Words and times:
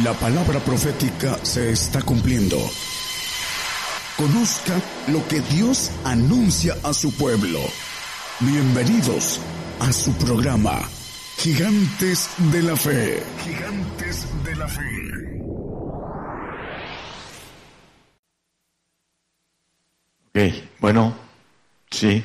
La 0.00 0.14
palabra 0.14 0.58
profética 0.60 1.36
se 1.44 1.70
está 1.70 2.00
cumpliendo. 2.00 2.56
Conozca 4.16 4.80
lo 5.08 5.28
que 5.28 5.40
Dios 5.40 5.90
anuncia 6.02 6.74
a 6.82 6.94
su 6.94 7.14
pueblo. 7.14 7.60
Bienvenidos 8.40 9.38
a 9.80 9.92
su 9.92 10.14
programa, 10.14 10.80
Gigantes 11.36 12.30
de 12.38 12.62
la 12.62 12.74
Fe. 12.74 13.22
Gigantes 13.44 14.26
de 14.42 14.56
la 14.56 14.66
Fe. 14.66 15.42
Ok, 20.28 20.80
bueno, 20.80 21.14
sí, 21.90 22.24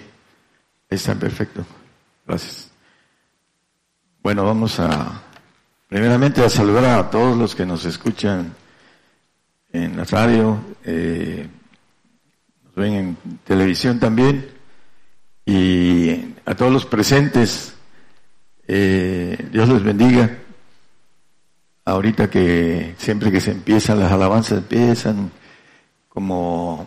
está 0.89 1.15
perfecto. 1.15 1.65
Gracias. 2.25 2.71
Bueno, 4.23 4.45
vamos 4.45 4.79
a 4.79 5.26
Primeramente 5.87 6.43
a 6.43 6.49
saludar 6.49 6.83
a 6.83 7.09
todos 7.09 7.37
los 7.37 7.55
que 7.55 7.65
nos 7.65 7.85
escuchan 7.85 8.53
en 9.71 9.95
la 9.95 10.03
radio, 10.03 10.59
eh, 10.83 11.47
nos 12.65 12.75
ven 12.75 12.93
en 12.93 13.17
televisión 13.45 13.97
también, 13.97 14.49
y 15.45 16.35
a 16.45 16.55
todos 16.55 16.73
los 16.73 16.85
presentes, 16.85 17.73
eh, 18.67 19.47
Dios 19.49 19.69
les 19.69 19.81
bendiga. 19.81 20.39
Ahorita 21.85 22.29
que 22.29 22.95
siempre 22.97 23.31
que 23.31 23.39
se 23.39 23.51
empiezan 23.51 24.01
las 24.01 24.11
alabanzas 24.11 24.57
empiezan 24.57 25.31
como 26.09 26.85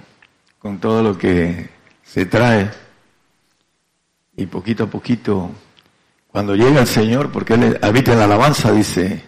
con 0.58 0.78
todo 0.78 1.02
lo 1.02 1.16
que 1.16 1.70
se 2.04 2.26
trae 2.26 2.70
y 4.36 4.44
poquito 4.44 4.84
a 4.84 4.90
poquito 4.90 5.50
cuando 6.32 6.54
llega 6.54 6.80
el 6.80 6.86
Señor, 6.86 7.30
porque 7.32 7.54
Él 7.54 7.78
habita 7.82 8.12
en 8.12 8.18
la 8.18 8.24
alabanza, 8.24 8.72
dice 8.72 9.24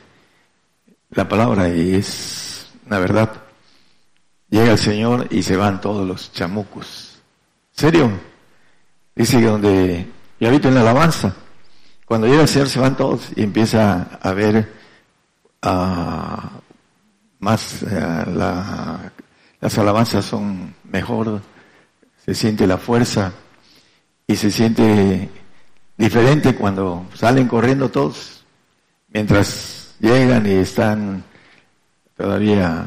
la 1.10 1.28
palabra, 1.28 1.68
y 1.68 1.94
es 1.94 2.72
la 2.88 2.98
verdad. 2.98 3.30
Llega 4.48 4.72
el 4.72 4.78
Señor 4.78 5.26
y 5.30 5.42
se 5.42 5.56
van 5.56 5.80
todos 5.80 6.06
los 6.06 6.32
chamucos. 6.32 7.20
¿Serio? 7.72 8.10
Dice 9.14 9.40
que 9.40 9.46
donde 9.46 10.06
yo 10.38 10.48
habito 10.48 10.68
en 10.68 10.74
la 10.74 10.82
alabanza, 10.82 11.34
cuando 12.04 12.26
llega 12.26 12.42
el 12.42 12.48
Señor 12.48 12.68
se 12.68 12.78
van 12.78 12.96
todos 12.96 13.30
y 13.34 13.42
empieza 13.42 14.18
a 14.20 14.32
ver 14.32 14.72
uh, 15.64 16.36
más, 17.40 17.82
eh, 17.82 18.24
las 19.60 19.78
alabanzas 19.78 20.24
son 20.24 20.74
mejor, 20.84 21.40
se 22.24 22.34
siente 22.34 22.66
la 22.66 22.78
fuerza 22.78 23.32
y 24.26 24.36
se 24.36 24.50
siente 24.50 25.28
diferente 25.96 26.54
cuando 26.54 27.06
salen 27.14 27.48
corriendo 27.48 27.90
todos, 27.90 28.44
mientras 29.12 29.94
llegan 30.00 30.46
y 30.46 30.52
están 30.52 31.22
todavía 32.16 32.86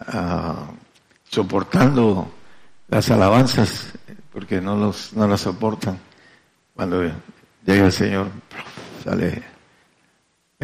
ah, 0.00 0.70
soportando 1.28 2.30
las 2.88 3.10
alabanzas, 3.10 3.92
porque 4.32 4.60
no, 4.60 4.76
los, 4.76 5.12
no 5.14 5.26
las 5.26 5.40
soportan. 5.40 5.98
Cuando 6.74 7.02
llega 7.64 7.86
el 7.86 7.92
Señor, 7.92 8.28
sale, 9.02 9.42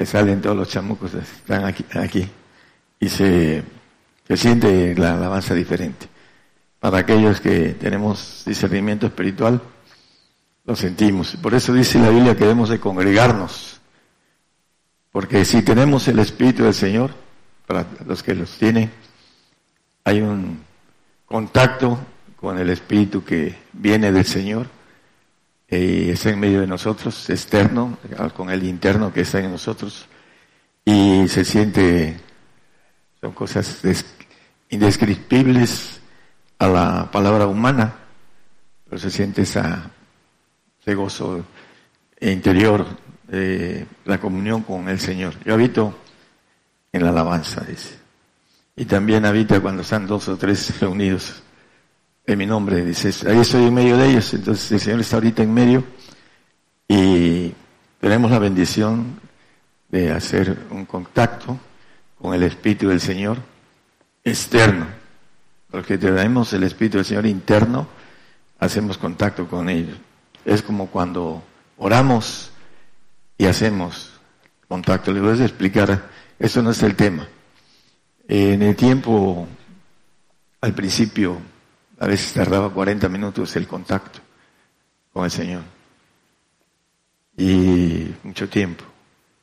salen 0.04 0.40
todos 0.40 0.56
los 0.56 0.68
chamucos, 0.68 1.14
están 1.14 1.64
aquí, 1.64 1.84
aquí 1.94 2.30
y 3.02 3.08
se 3.08 3.64
siente 4.36 4.94
la 4.94 5.14
alabanza 5.14 5.54
diferente. 5.54 6.06
Para 6.78 6.98
aquellos 6.98 7.40
que 7.40 7.70
tenemos 7.70 8.44
discernimiento 8.46 9.06
espiritual, 9.06 9.60
lo 10.64 10.76
sentimos. 10.76 11.36
Por 11.36 11.54
eso 11.54 11.72
dice 11.72 11.98
la 11.98 12.10
Biblia 12.10 12.34
que 12.34 12.44
debemos 12.44 12.68
de 12.68 12.80
congregarnos. 12.80 13.80
Porque 15.10 15.44
si 15.44 15.62
tenemos 15.62 16.08
el 16.08 16.18
Espíritu 16.18 16.64
del 16.64 16.74
Señor, 16.74 17.10
para 17.66 17.86
los 18.06 18.22
que 18.22 18.34
los 18.34 18.56
tienen, 18.56 18.90
hay 20.04 20.20
un 20.20 20.62
contacto 21.26 21.98
con 22.36 22.58
el 22.58 22.70
Espíritu 22.70 23.24
que 23.24 23.56
viene 23.72 24.10
del 24.10 24.24
Señor 24.24 24.68
y 25.68 26.10
está 26.10 26.30
en 26.30 26.40
medio 26.40 26.60
de 26.60 26.66
nosotros, 26.66 27.30
externo, 27.30 27.96
con 28.34 28.50
el 28.50 28.62
interno 28.62 29.12
que 29.12 29.22
está 29.22 29.40
en 29.40 29.50
nosotros, 29.50 30.06
y 30.84 31.26
se 31.28 31.46
siente, 31.46 32.20
son 33.20 33.32
cosas 33.32 33.80
indescriptibles 34.68 36.00
a 36.58 36.68
la 36.68 37.10
palabra 37.10 37.46
humana, 37.46 37.94
pero 38.84 38.98
se 38.98 39.10
siente 39.10 39.42
esa 39.42 39.90
ese 40.82 40.94
gozo 40.94 41.44
interior, 42.20 42.84
de 43.28 43.86
la 44.04 44.18
comunión 44.18 44.62
con 44.62 44.88
el 44.88 45.00
Señor. 45.00 45.34
Yo 45.44 45.54
habito 45.54 45.98
en 46.92 47.02
la 47.02 47.10
alabanza, 47.10 47.62
dice. 47.62 47.98
Y 48.76 48.84
también 48.84 49.24
habita 49.24 49.60
cuando 49.60 49.82
están 49.82 50.06
dos 50.06 50.28
o 50.28 50.36
tres 50.36 50.78
reunidos 50.80 51.42
en 52.26 52.38
mi 52.38 52.46
nombre, 52.46 52.84
dice. 52.84 53.10
Ahí 53.28 53.38
estoy 53.38 53.64
en 53.64 53.74
medio 53.74 53.96
de 53.96 54.10
ellos, 54.10 54.34
entonces 54.34 54.70
el 54.72 54.80
Señor 54.80 55.00
está 55.00 55.16
ahorita 55.16 55.42
en 55.42 55.54
medio 55.54 55.84
y 56.88 57.54
tenemos 58.00 58.30
la 58.30 58.38
bendición 58.38 59.18
de 59.88 60.10
hacer 60.10 60.58
un 60.70 60.84
contacto 60.84 61.58
con 62.20 62.34
el 62.34 62.42
Espíritu 62.42 62.88
del 62.88 63.00
Señor 63.00 63.38
externo. 64.24 64.86
Porque 65.70 65.96
tenemos 65.96 66.52
el 66.52 66.64
Espíritu 66.64 66.98
del 66.98 67.06
Señor 67.06 67.24
interno, 67.24 67.88
hacemos 68.58 68.98
contacto 68.98 69.46
con 69.46 69.70
ellos. 69.70 69.96
Es 70.44 70.62
como 70.62 70.88
cuando 70.88 71.42
oramos 71.78 72.50
y 73.38 73.46
hacemos 73.46 74.12
contacto. 74.68 75.12
Le 75.12 75.20
voy 75.20 75.40
a 75.40 75.44
explicar, 75.44 76.08
eso 76.38 76.62
no 76.62 76.70
es 76.70 76.82
el 76.82 76.96
tema. 76.96 77.28
En 78.26 78.62
el 78.62 78.74
tiempo, 78.76 79.46
al 80.60 80.74
principio, 80.74 81.38
a 81.98 82.06
veces 82.06 82.32
tardaba 82.32 82.72
40 82.72 83.08
minutos 83.08 83.54
el 83.56 83.66
contacto 83.66 84.20
con 85.12 85.24
el 85.24 85.30
Señor. 85.30 85.62
Y 87.36 88.14
mucho 88.22 88.48
tiempo, 88.48 88.84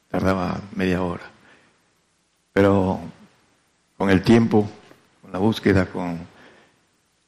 tardaba 0.09 0.59
media 0.75 1.01
hora. 1.01 1.29
Pero 2.53 2.99
con 3.97 4.09
el 4.09 4.21
tiempo, 4.21 4.69
con 5.21 5.31
la 5.31 5.39
búsqueda, 5.39 5.85
con 5.85 6.19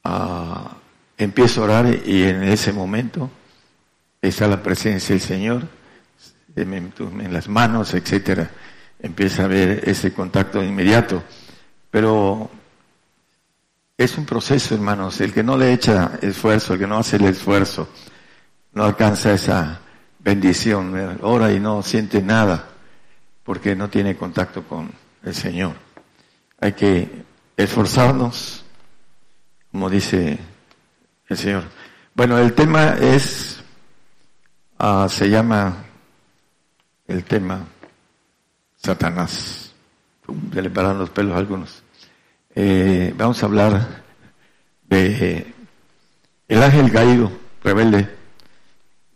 ah, 0.04 0.76
empiezo 1.16 1.60
a 1.60 1.64
orar 1.64 2.06
y 2.06 2.24
en 2.24 2.42
ese 2.42 2.72
momento 2.72 3.30
está 4.22 4.46
la 4.46 4.62
presencia 4.62 5.14
del 5.14 5.20
Señor 5.20 5.68
en, 6.54 7.32
las 7.32 7.48
manos, 7.48 7.92
etcétera. 7.94 8.50
Empieza 9.00 9.42
a 9.42 9.44
haber 9.46 9.88
ese 9.88 10.12
contacto 10.12 10.62
inmediato. 10.62 11.24
Pero 11.90 12.48
es 13.96 14.16
un 14.16 14.24
proceso, 14.24 14.74
hermanos. 14.74 15.20
El 15.20 15.32
que 15.32 15.42
no 15.42 15.58
le 15.58 15.72
echa 15.72 16.18
esfuerzo, 16.22 16.74
el 16.74 16.78
que 16.78 16.86
no 16.86 16.98
hace 16.98 17.16
el 17.16 17.24
esfuerzo, 17.24 17.88
no 18.72 18.84
alcanza 18.84 19.32
esa 19.32 19.80
bendición. 20.20 21.18
Ora 21.22 21.52
y 21.52 21.58
no 21.58 21.82
siente 21.82 22.22
nada 22.22 22.68
porque 23.42 23.74
no 23.74 23.90
tiene 23.90 24.16
contacto 24.16 24.62
con 24.62 24.90
el 25.24 25.34
Señor. 25.34 25.74
Hay 26.60 26.74
que 26.74 27.24
esforzarnos, 27.56 28.64
como 29.72 29.90
dice 29.90 30.38
el 31.28 31.36
Señor. 31.36 31.64
Bueno, 32.14 32.38
el 32.38 32.52
tema 32.52 32.94
es 33.00 33.61
Ah, 34.84 35.06
se 35.08 35.30
llama 35.30 35.76
el 37.06 37.22
tema 37.22 37.64
Satanás. 38.74 39.72
Se 40.52 40.60
le 40.60 40.70
paran 40.70 40.98
los 40.98 41.08
pelos 41.10 41.36
a 41.36 41.38
algunos. 41.38 41.84
Eh, 42.52 43.14
vamos 43.16 43.40
a 43.40 43.46
hablar 43.46 44.02
de 44.88 45.54
el 46.48 46.62
ángel 46.64 46.90
caído, 46.90 47.30
rebelde, 47.62 48.12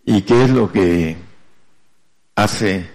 y 0.05 0.23
qué 0.23 0.45
es 0.45 0.51
lo 0.51 0.71
que 0.71 1.17
hace 2.37 2.89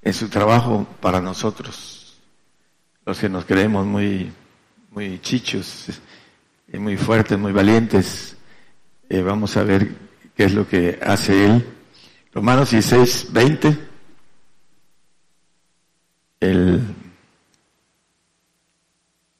en 0.00 0.14
su 0.14 0.30
trabajo 0.30 0.86
para 1.02 1.20
nosotros, 1.20 2.18
los 3.04 3.18
que 3.18 3.28
nos 3.28 3.44
creemos 3.44 3.84
muy, 3.84 4.32
muy 4.90 5.18
chichos, 5.18 5.90
muy 6.72 6.96
fuertes, 6.96 7.38
muy 7.38 7.52
valientes. 7.52 8.38
Eh, 9.10 9.20
vamos 9.20 9.54
a 9.58 9.64
ver 9.64 9.94
qué 10.34 10.44
es 10.44 10.54
lo 10.54 10.66
que 10.66 10.98
hace 11.02 11.44
él 11.44 11.75
Romanos 12.36 12.70
16, 12.70 13.32
20. 13.32 13.78
El 16.40 16.82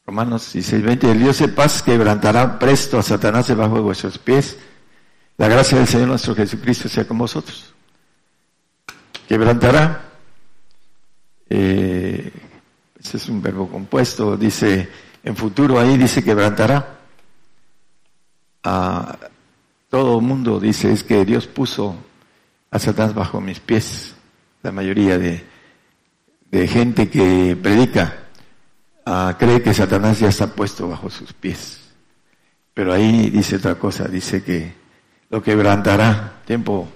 Romanos 0.07 0.51
16, 0.51 0.83
20. 0.83 1.11
El 1.11 1.19
Dios 1.19 1.39
de 1.41 1.49
paz 1.49 1.83
quebrantará 1.83 2.59
presto 2.59 2.99
a 2.99 3.03
Satanás 3.03 3.49
debajo 3.49 3.75
de 3.75 3.81
vuestros 3.83 4.17
pies. 4.17 4.57
La 5.37 5.47
gracia 5.47 5.77
del 5.77 5.87
Señor 5.87 6.09
nuestro 6.09 6.35
Jesucristo 6.35 6.89
sea 6.89 7.07
con 7.07 7.19
vosotros. 7.19 7.75
Quebrantará. 9.29 10.13
Eh, 11.51 12.33
ese 12.99 13.17
es 13.19 13.29
un 13.29 13.43
verbo 13.43 13.69
compuesto. 13.69 14.39
Dice, 14.39 14.89
en 15.23 15.37
futuro 15.37 15.79
ahí 15.79 15.99
dice 15.99 16.25
quebrantará. 16.25 16.99
A 18.65 19.19
todo 19.91 20.19
mundo 20.23 20.59
dice 20.59 20.91
es 20.91 21.05
que 21.05 21.27
Dios 21.27 21.47
puso 21.47 21.95
Satanás 22.73 23.15
bajo 23.15 23.41
mis 23.41 23.61
pies. 23.61 24.15
La 24.63 24.73
mayoría 24.73 25.19
de, 25.19 25.45
gente 26.69 27.09
que 27.09 27.57
predica 27.61 28.15
ah, 29.05 29.37
cree 29.39 29.63
que 29.63 29.75
Satanás 29.75 30.21
ya 30.21 30.29
está 30.29 30.47
puesto 30.47 30.89
bajo 30.89 31.11
sus 31.11 31.33
pies. 31.33 31.81
Pero 32.75 32.93
ahí 32.93 33.31
dice 33.31 33.57
otra 33.57 33.75
cosa, 33.77 34.09
dice 34.09 34.43
que 34.43 34.75
lo 35.31 35.43
quebrantará, 35.43 36.41
tiempo 36.45 36.89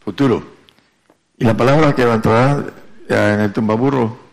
futuro. 0.00 0.56
Y 1.38 1.44
la 1.44 1.56
palabra 1.56 1.94
quebrantará 1.94 2.64
en 3.08 3.40
el 3.40 3.52
tumbaburro 3.52 4.30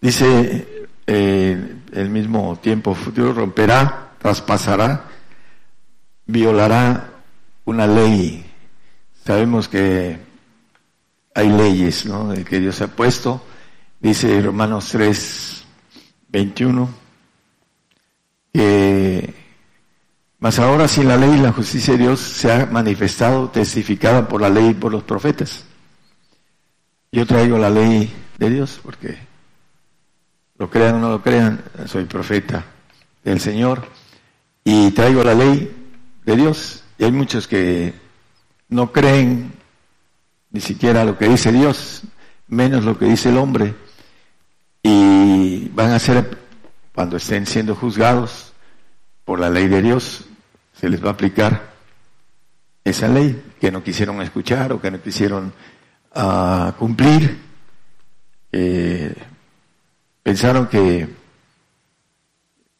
dice 0.00 0.88
eh, 1.06 1.76
el 1.92 2.10
mismo 2.10 2.58
tiempo 2.60 2.94
futuro, 2.94 3.32
romperá, 3.32 4.10
traspasará, 4.18 5.04
violará 6.26 7.10
una 7.64 7.86
ley. 7.86 8.44
Sabemos 9.24 9.68
que 9.68 10.18
hay 11.34 11.48
leyes 11.48 12.06
¿no? 12.06 12.32
que 12.44 12.60
Dios 12.60 12.80
ha 12.80 12.88
puesto. 12.88 13.42
Dice 14.00 14.40
Romanos 14.40 14.88
3, 14.92 15.64
21, 16.28 16.88
que 18.52 19.34
mas 20.40 20.58
ahora 20.60 20.86
sin 20.86 21.08
la 21.08 21.16
ley 21.16 21.36
la 21.38 21.52
justicia 21.52 21.94
de 21.94 22.04
Dios 22.04 22.20
se 22.20 22.52
ha 22.52 22.66
manifestado, 22.66 23.50
testificada 23.50 24.28
por 24.28 24.40
la 24.40 24.48
ley 24.48 24.68
y 24.68 24.74
por 24.74 24.92
los 24.92 25.02
profetas. 25.02 25.64
Yo 27.10 27.26
traigo 27.26 27.58
la 27.58 27.70
ley 27.70 28.12
de 28.38 28.50
Dios 28.50 28.78
porque 28.82 29.18
lo 30.56 30.70
crean 30.70 30.96
o 30.96 30.98
no 31.00 31.10
lo 31.10 31.22
crean, 31.22 31.60
soy 31.86 32.04
profeta 32.04 32.64
del 33.24 33.40
Señor 33.40 33.88
y 34.62 34.92
traigo 34.92 35.24
la 35.24 35.34
ley 35.34 35.74
de 36.24 36.36
Dios. 36.36 36.84
Y 36.98 37.04
hay 37.04 37.12
muchos 37.12 37.48
que 37.48 37.92
no 38.68 38.92
creen 38.92 39.52
ni 40.50 40.60
siquiera 40.60 41.04
lo 41.04 41.18
que 41.18 41.28
dice 41.28 41.52
Dios, 41.52 42.02
menos 42.48 42.84
lo 42.84 42.98
que 42.98 43.06
dice 43.06 43.28
el 43.28 43.36
hombre. 43.36 43.74
Y 44.82 45.68
van 45.68 45.90
a 45.90 45.98
ser, 45.98 46.38
cuando 46.94 47.16
estén 47.16 47.46
siendo 47.46 47.74
juzgados 47.74 48.52
por 49.24 49.40
la 49.40 49.50
ley 49.50 49.68
de 49.68 49.82
Dios, 49.82 50.24
se 50.72 50.88
les 50.88 51.04
va 51.04 51.10
a 51.10 51.12
aplicar 51.12 51.72
esa 52.84 53.08
ley 53.08 53.42
que 53.60 53.70
no 53.70 53.82
quisieron 53.82 54.22
escuchar 54.22 54.72
o 54.72 54.80
que 54.80 54.90
no 54.90 55.00
quisieron 55.02 55.52
uh, 56.14 56.72
cumplir. 56.78 57.38
Eh, 58.50 59.14
pensaron 60.22 60.66
que 60.68 61.08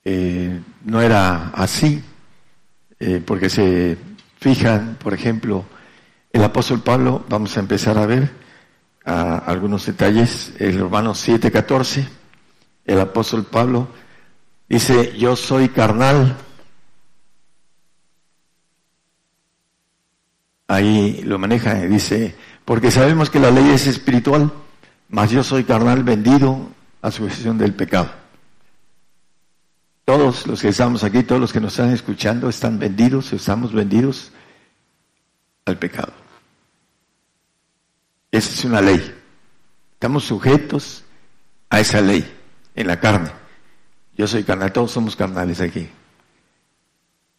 eh, 0.05 0.61
no 0.85 1.03
era 1.03 1.49
así, 1.51 2.03
eh, 2.99 3.23
porque 3.25 3.51
se 3.51 3.99
fijan, 4.41 4.97
por 4.99 5.13
ejemplo, 5.13 5.67
el 6.33 6.45
apóstol 6.45 6.81
Pablo, 6.81 7.25
vamos 7.29 7.57
a 7.57 7.61
empezar 7.61 7.99
a 7.99 8.07
ver 8.07 8.31
uh, 9.07 9.11
algunos 9.47 9.87
detalles, 9.87 10.53
el 10.59 10.79
Romanos 10.79 11.27
7:14, 11.27 12.07
el 12.85 13.01
apóstol 13.01 13.45
Pablo 13.45 13.89
dice, 14.69 15.17
yo 15.17 15.37
soy 15.37 15.71
carnal, 15.71 16.37
ahí 20.67 21.23
lo 21.25 21.39
maneja 21.39 21.75
dice, 21.75 22.35
porque 22.65 22.91
sabemos 22.91 23.31
que 23.31 23.41
la 23.41 23.51
ley 23.51 23.71
es 23.71 23.87
espiritual, 23.87 24.53
mas 25.09 25.31
yo 25.31 25.43
soy 25.43 25.65
carnal 25.65 26.05
vendido 26.05 26.69
a 27.01 27.11
sujeción 27.11 27.57
del 27.57 27.75
pecado. 27.75 28.11
Todos 30.05 30.47
los 30.47 30.63
que 30.63 30.69
estamos 30.69 31.05
aquí, 31.05 31.23
todos 31.23 31.41
los 31.41 31.53
que 31.53 31.61
nos 31.61 31.73
están 31.73 31.93
escuchando, 31.93 32.49
están 32.49 32.79
vendidos, 32.79 33.33
estamos 33.33 33.73
vendidos 33.73 34.33
al 35.69 35.79
pecado. 35.79 36.13
Esa 38.31 38.53
es 38.53 38.65
una 38.65 38.81
ley. 38.81 39.15
Estamos 39.93 40.25
sujetos 40.25 41.05
a 41.71 41.81
esa 41.81 42.01
ley 42.01 42.25
en 42.75 42.87
la 42.87 43.01
carne. 43.01 43.31
Yo 44.17 44.27
soy 44.27 44.45
carnal, 44.45 44.73
todos 44.73 44.91
somos 44.91 45.17
carnales 45.17 45.61
aquí. 45.61 45.89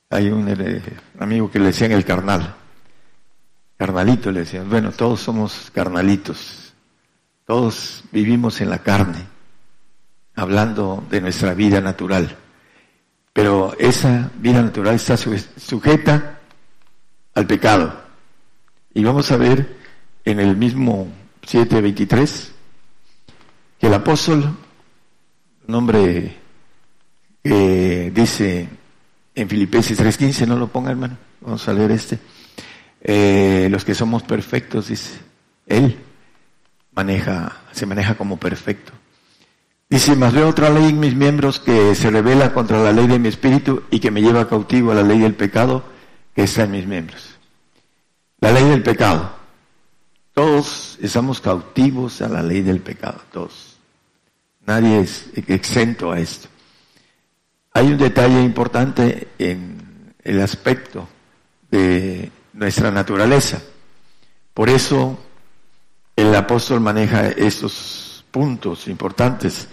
Hay 0.09 0.29
un 0.29 0.47
eh, 0.49 0.81
amigo 1.19 1.51
que 1.51 1.59
le 1.59 1.67
decían 1.67 1.91
el 1.91 2.05
carnal. 2.05 2.55
Carnalito 3.77 4.31
le 4.31 4.41
decían, 4.41 4.69
bueno, 4.69 4.91
todos 4.91 5.21
somos 5.21 5.71
carnalitos, 5.73 6.73
todos 7.45 8.03
vivimos 8.11 8.59
en 8.59 8.69
la 8.69 8.79
carne, 8.79 9.25
hablando 10.35 11.05
de 11.09 11.21
nuestra 11.21 11.53
vida 11.53 11.79
natural. 11.79 12.35
Pero 13.31 13.73
esa 13.79 14.31
vida 14.35 14.61
natural 14.61 14.95
está 14.95 15.15
sujeta 15.15 16.39
al 17.35 17.47
pecado. 17.47 18.08
Y 18.93 19.03
vamos 19.03 19.31
a 19.31 19.37
ver 19.37 19.75
en 20.25 20.39
el 20.39 20.55
mismo 20.55 21.07
7.23 21.45 22.49
que 23.79 23.87
el 23.87 23.93
apóstol, 23.93 24.55
nombre 25.67 26.35
que 27.43 28.11
dice 28.13 28.67
en 29.35 29.49
Filipenses 29.49 29.99
3.15, 29.99 30.47
no 30.47 30.57
lo 30.57 30.67
ponga 30.67 30.91
hermano, 30.91 31.17
vamos 31.41 31.67
a 31.67 31.73
leer 31.73 31.91
este 31.91 32.19
eh, 33.01 33.67
los 33.71 33.85
que 33.85 33.95
somos 33.95 34.23
perfectos, 34.23 34.89
dice, 34.89 35.19
Él 35.67 35.97
maneja, 36.93 37.61
se 37.71 37.85
maneja 37.85 38.15
como 38.15 38.37
perfecto. 38.37 38.91
Dice, 39.89 40.15
más 40.15 40.33
veo 40.33 40.49
otra 40.49 40.69
ley 40.69 40.89
en 40.89 40.99
mis 40.99 41.15
miembros 41.15 41.59
que 41.59 41.95
se 41.95 42.11
revela 42.11 42.53
contra 42.53 42.83
la 42.83 42.91
ley 42.91 43.07
de 43.07 43.17
mi 43.17 43.29
espíritu 43.29 43.83
y 43.89 43.99
que 43.99 44.11
me 44.11 44.21
lleva 44.21 44.47
cautivo 44.47 44.91
a 44.91 44.95
la 44.95 45.03
ley 45.03 45.19
del 45.19 45.33
pecado 45.33 45.83
que 46.35 46.43
está 46.43 46.63
en 46.63 46.71
mis 46.71 46.85
miembros. 46.85 47.38
La 48.41 48.51
ley 48.51 48.63
del 48.65 48.83
pecado. 48.83 49.31
Todos 50.33 50.97
estamos 51.01 51.41
cautivos 51.41 52.21
a 52.21 52.29
la 52.29 52.41
ley 52.41 52.61
del 52.61 52.79
pecado, 52.79 53.21
todos. 53.31 53.77
Nadie 54.65 54.99
es 55.01 55.29
exento 55.47 56.11
a 56.11 56.19
esto. 56.19 56.47
Hay 57.73 57.87
un 57.87 57.97
detalle 57.97 58.41
importante 58.41 59.29
en 59.37 60.13
el 60.23 60.41
aspecto 60.41 61.07
de 61.69 62.31
nuestra 62.53 62.91
naturaleza. 62.91 63.61
Por 64.53 64.69
eso 64.69 65.19
el 66.15 66.33
apóstol 66.35 66.79
maneja 66.79 67.29
estos 67.29 68.23
puntos 68.31 68.87
importantes. 68.87 69.67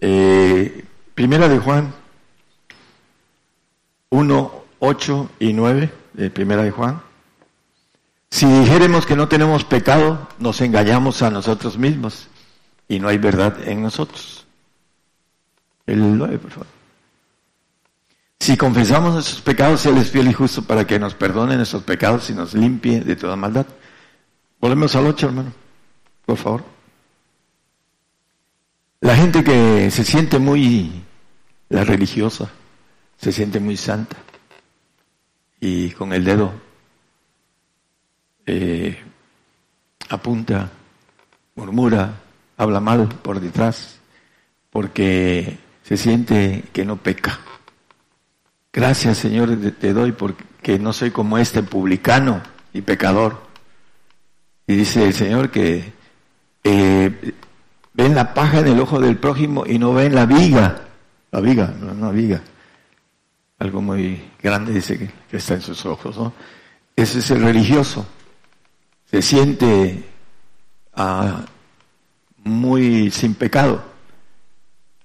Eh, 0.00 0.84
primera 1.14 1.48
de 1.48 1.58
Juan 1.58 1.94
1, 4.10 4.64
8 4.80 5.30
y 5.38 5.52
9, 5.52 5.90
de 6.14 6.30
primera 6.30 6.62
de 6.62 6.70
Juan. 6.70 7.09
Si 8.30 8.46
dijéremos 8.46 9.06
que 9.06 9.16
no 9.16 9.28
tenemos 9.28 9.64
pecado, 9.64 10.28
nos 10.38 10.60
engañamos 10.60 11.22
a 11.22 11.30
nosotros 11.30 11.76
mismos 11.76 12.28
y 12.88 13.00
no 13.00 13.08
hay 13.08 13.18
verdad 13.18 13.56
en 13.68 13.82
nosotros. 13.82 14.46
El 15.86 16.16
9, 16.16 16.38
por 16.38 16.50
favor. 16.50 16.66
Si 18.38 18.56
confesamos 18.56 19.12
nuestros 19.12 19.42
pecados, 19.42 19.84
Él 19.86 19.98
es 19.98 20.10
fiel 20.10 20.28
y 20.28 20.32
justo 20.32 20.62
para 20.62 20.86
que 20.86 20.98
nos 20.98 21.14
perdone 21.14 21.56
nuestros 21.56 21.82
pecados 21.82 22.30
y 22.30 22.34
nos 22.34 22.54
limpie 22.54 23.00
de 23.00 23.16
toda 23.16 23.36
maldad. 23.36 23.66
Volvemos 24.60 24.94
al 24.94 25.06
8, 25.06 25.26
hermano, 25.26 25.52
por 26.24 26.36
favor. 26.36 26.64
La 29.00 29.16
gente 29.16 29.42
que 29.42 29.90
se 29.90 30.04
siente 30.04 30.38
muy, 30.38 31.02
la 31.68 31.84
religiosa, 31.84 32.50
se 33.18 33.32
siente 33.32 33.58
muy 33.58 33.76
santa 33.76 34.16
y 35.60 35.90
con 35.90 36.12
el 36.12 36.24
dedo 36.24 36.69
eh, 38.50 38.98
apunta, 40.08 40.70
murmura, 41.54 42.14
habla 42.56 42.80
mal 42.80 43.08
por 43.08 43.40
detrás, 43.40 44.00
porque 44.70 45.58
se 45.82 45.96
siente 45.96 46.64
que 46.72 46.84
no 46.84 46.96
peca 46.96 47.40
Gracias, 48.72 49.18
Señor, 49.18 49.56
te 49.80 49.92
doy 49.92 50.12
porque 50.12 50.78
no 50.78 50.92
soy 50.92 51.10
como 51.10 51.38
este 51.38 51.62
publicano 51.62 52.40
y 52.72 52.82
pecador. 52.82 53.42
Y 54.68 54.76
dice 54.76 55.04
el 55.04 55.12
Señor 55.12 55.50
que 55.50 55.92
eh, 56.62 57.34
ven 57.92 58.14
la 58.14 58.32
paja 58.32 58.60
en 58.60 58.68
el 58.68 58.78
ojo 58.78 59.00
del 59.00 59.16
prójimo 59.16 59.64
y 59.66 59.78
no 59.80 59.92
ven 59.92 60.14
la 60.14 60.24
viga. 60.24 60.82
La 61.32 61.40
viga, 61.40 61.74
no 61.80 61.90
una 61.90 62.12
viga. 62.12 62.40
Algo 63.58 63.82
muy 63.82 64.22
grande 64.40 64.72
dice 64.72 64.96
que, 64.98 65.36
está 65.36 65.54
en 65.54 65.62
sus 65.62 65.84
ojos. 65.84 66.16
Ese 66.94 67.18
es 67.18 67.30
el 67.32 67.42
religioso. 67.42 68.06
Se 69.10 69.22
siente 69.22 70.04
ah, 70.94 71.44
muy 72.44 73.10
sin 73.10 73.34
pecado. 73.34 73.82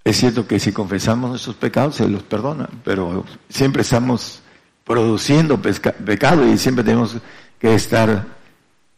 Es 0.04 0.18
cierto 0.18 0.48
que 0.48 0.60
si 0.60 0.72
confesamos 0.72 1.32
nuestros 1.32 1.56
pecados 1.56 1.96
se 1.96 2.08
los 2.08 2.22
perdona, 2.22 2.70
pero 2.84 3.26
siempre 3.50 3.82
estamos 3.82 4.44
produciendo 4.84 5.60
pecado 5.60 6.48
y 6.48 6.60
siempre 6.60 6.84
tenemos 6.84 7.18
que 7.60 7.74
estar 7.74 8.28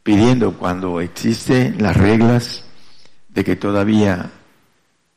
pidiendo 0.03 0.53
cuando 0.57 0.99
existen 0.99 1.81
las 1.81 1.95
reglas 1.95 2.65
de 3.29 3.45
que 3.45 3.55
todavía 3.55 4.31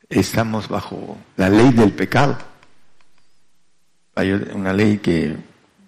estamos 0.09 0.69
bajo 0.69 1.17
la 1.35 1.49
ley 1.49 1.71
del 1.71 1.91
pecado. 1.91 2.37
Hay 4.15 4.31
una 4.31 4.71
ley 4.71 4.99
que 4.99 5.35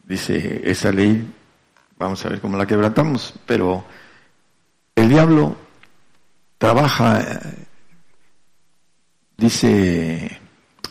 dice, 0.05 0.61
esa 0.63 0.91
ley, 0.91 1.25
vamos 2.03 2.25
a 2.25 2.29
ver 2.29 2.39
cómo 2.39 2.57
la 2.57 2.67
quebrantamos, 2.67 3.33
pero 3.45 3.83
el 4.95 5.09
diablo 5.09 5.55
trabaja 6.57 7.41
Dice 9.37 10.39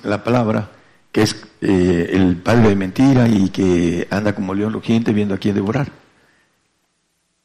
la 0.03 0.23
palabra, 0.23 0.69
que 1.13 1.23
es 1.23 1.37
eh, 1.61 2.11
el 2.13 2.37
padre 2.37 2.71
de 2.71 2.77
mentira 2.77 3.29
y 3.29 3.51
que 3.51 4.07
anda 4.11 4.35
como 4.35 4.55
león 4.55 4.73
rugiente 4.73 5.13
viendo 5.13 5.35
a 5.35 5.39
quién 5.39 5.55
devorar. 5.55 5.91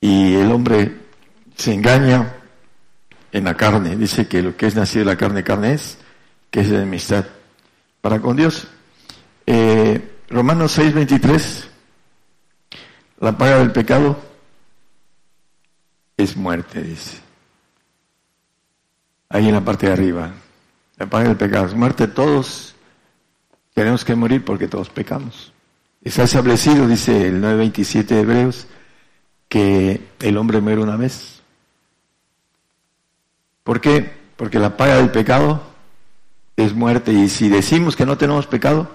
Y 0.02 0.36
el 0.36 0.52
hombre 0.52 0.96
se 1.56 1.74
engaña 1.74 2.34
en 3.32 3.44
la 3.44 3.56
carne, 3.56 3.96
dice 3.96 4.28
que 4.28 4.42
lo 4.42 4.58
que 4.58 4.68
es 4.68 4.76
nacido 4.76 5.06
de 5.06 5.12
la 5.12 5.18
carne, 5.18 5.44
carne 5.44 5.74
es, 5.74 5.98
que 6.50 6.62
es 6.62 6.70
de 6.70 6.78
enemistad 6.78 7.26
para 8.02 8.20
con 8.20 8.36
Dios. 8.36 8.68
Eh, 9.46 10.24
Romanos 10.30 10.78
6:23, 10.78 11.67
la 13.20 13.38
paga 13.38 13.60
del 13.60 13.72
pecado 13.72 14.18
es 16.18 16.36
muerte, 16.36 16.82
dice. 16.82 17.20
Ahí 19.30 19.48
en 19.48 19.54
la 19.54 19.64
parte 19.64 19.88
de 19.88 19.94
arriba, 19.94 20.32
la 20.98 21.06
paga 21.06 21.28
del 21.28 21.38
pecado 21.38 21.66
es 21.66 21.74
muerte, 21.74 22.08
todos 22.08 22.76
tenemos 23.74 24.04
que 24.04 24.16
morir 24.16 24.44
porque 24.44 24.68
todos 24.68 24.90
pecamos. 24.90 25.52
Está 26.02 26.24
establecido, 26.24 26.88
dice 26.88 27.28
el 27.28 27.42
9.27 27.42 28.06
de 28.06 28.20
Hebreos, 28.22 28.68
que 29.50 30.02
el 30.20 30.38
hombre 30.38 30.62
muere 30.62 30.82
una 30.82 30.96
vez. 30.96 31.42
¿Por 33.64 33.82
qué? 33.82 34.14
Porque 34.36 34.60
la 34.60 34.78
paga 34.78 34.96
del 34.96 35.12
pecado 35.12 35.62
es 36.56 36.74
muerte. 36.74 37.12
Y 37.12 37.30
si 37.30 37.50
decimos 37.50 37.96
que 37.96 38.06
no 38.06 38.18
tenemos 38.18 38.48
pecado, 38.48 38.90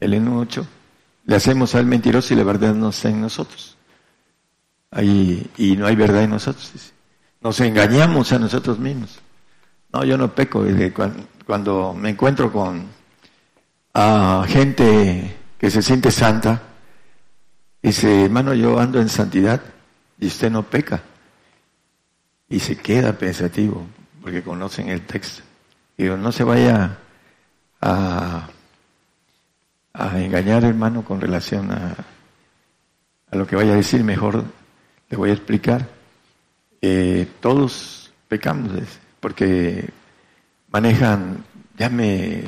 el 0.00 0.14
n 0.14 0.30
8, 0.30 0.66
le 1.26 1.36
hacemos 1.36 1.74
al 1.74 1.86
mentiroso 1.86 2.34
y 2.34 2.36
la 2.36 2.44
verdad 2.44 2.74
no 2.74 2.90
está 2.90 3.08
en 3.08 3.20
nosotros. 3.20 3.76
Ahí, 4.90 5.50
y 5.56 5.76
no 5.76 5.86
hay 5.86 5.96
verdad 5.96 6.22
en 6.22 6.30
nosotros. 6.30 6.92
Nos 7.40 7.60
engañamos 7.60 8.32
a 8.32 8.38
nosotros 8.38 8.78
mismos. 8.78 9.18
No, 9.92 10.04
yo 10.04 10.16
no 10.16 10.34
peco. 10.34 10.64
Cuando 11.46 11.94
me 11.94 12.10
encuentro 12.10 12.52
con 12.52 12.86
a 13.94 14.44
gente 14.48 15.36
que 15.58 15.70
se 15.70 15.82
siente 15.82 16.10
santa, 16.10 16.60
dice, 17.82 18.24
hermano, 18.24 18.54
yo 18.54 18.78
ando 18.78 19.00
en 19.00 19.08
santidad 19.08 19.60
y 20.18 20.26
usted 20.26 20.50
no 20.50 20.62
peca. 20.62 21.02
Y 22.48 22.60
se 22.60 22.76
queda 22.76 23.12
pensativo, 23.14 23.86
porque 24.20 24.42
conocen 24.42 24.88
el 24.88 25.02
texto. 25.02 25.42
Y 25.96 26.04
no 26.04 26.32
se 26.32 26.44
vaya 26.44 26.98
a, 27.80 28.48
a 29.94 30.20
engañar, 30.20 30.64
hermano, 30.64 31.04
con 31.04 31.20
relación 31.20 31.70
a, 31.70 31.94
lo 33.30 33.46
que 33.46 33.56
vaya 33.56 33.72
a 33.72 33.76
decir, 33.76 34.02
mejor 34.04 34.44
le 35.08 35.16
voy 35.16 35.30
a 35.30 35.32
explicar. 35.32 35.88
Eh, 36.82 37.26
todos 37.40 38.12
pecamos, 38.28 38.72
porque 39.20 39.88
manejan, 40.70 41.44
ya 41.78 41.88
me 41.88 42.44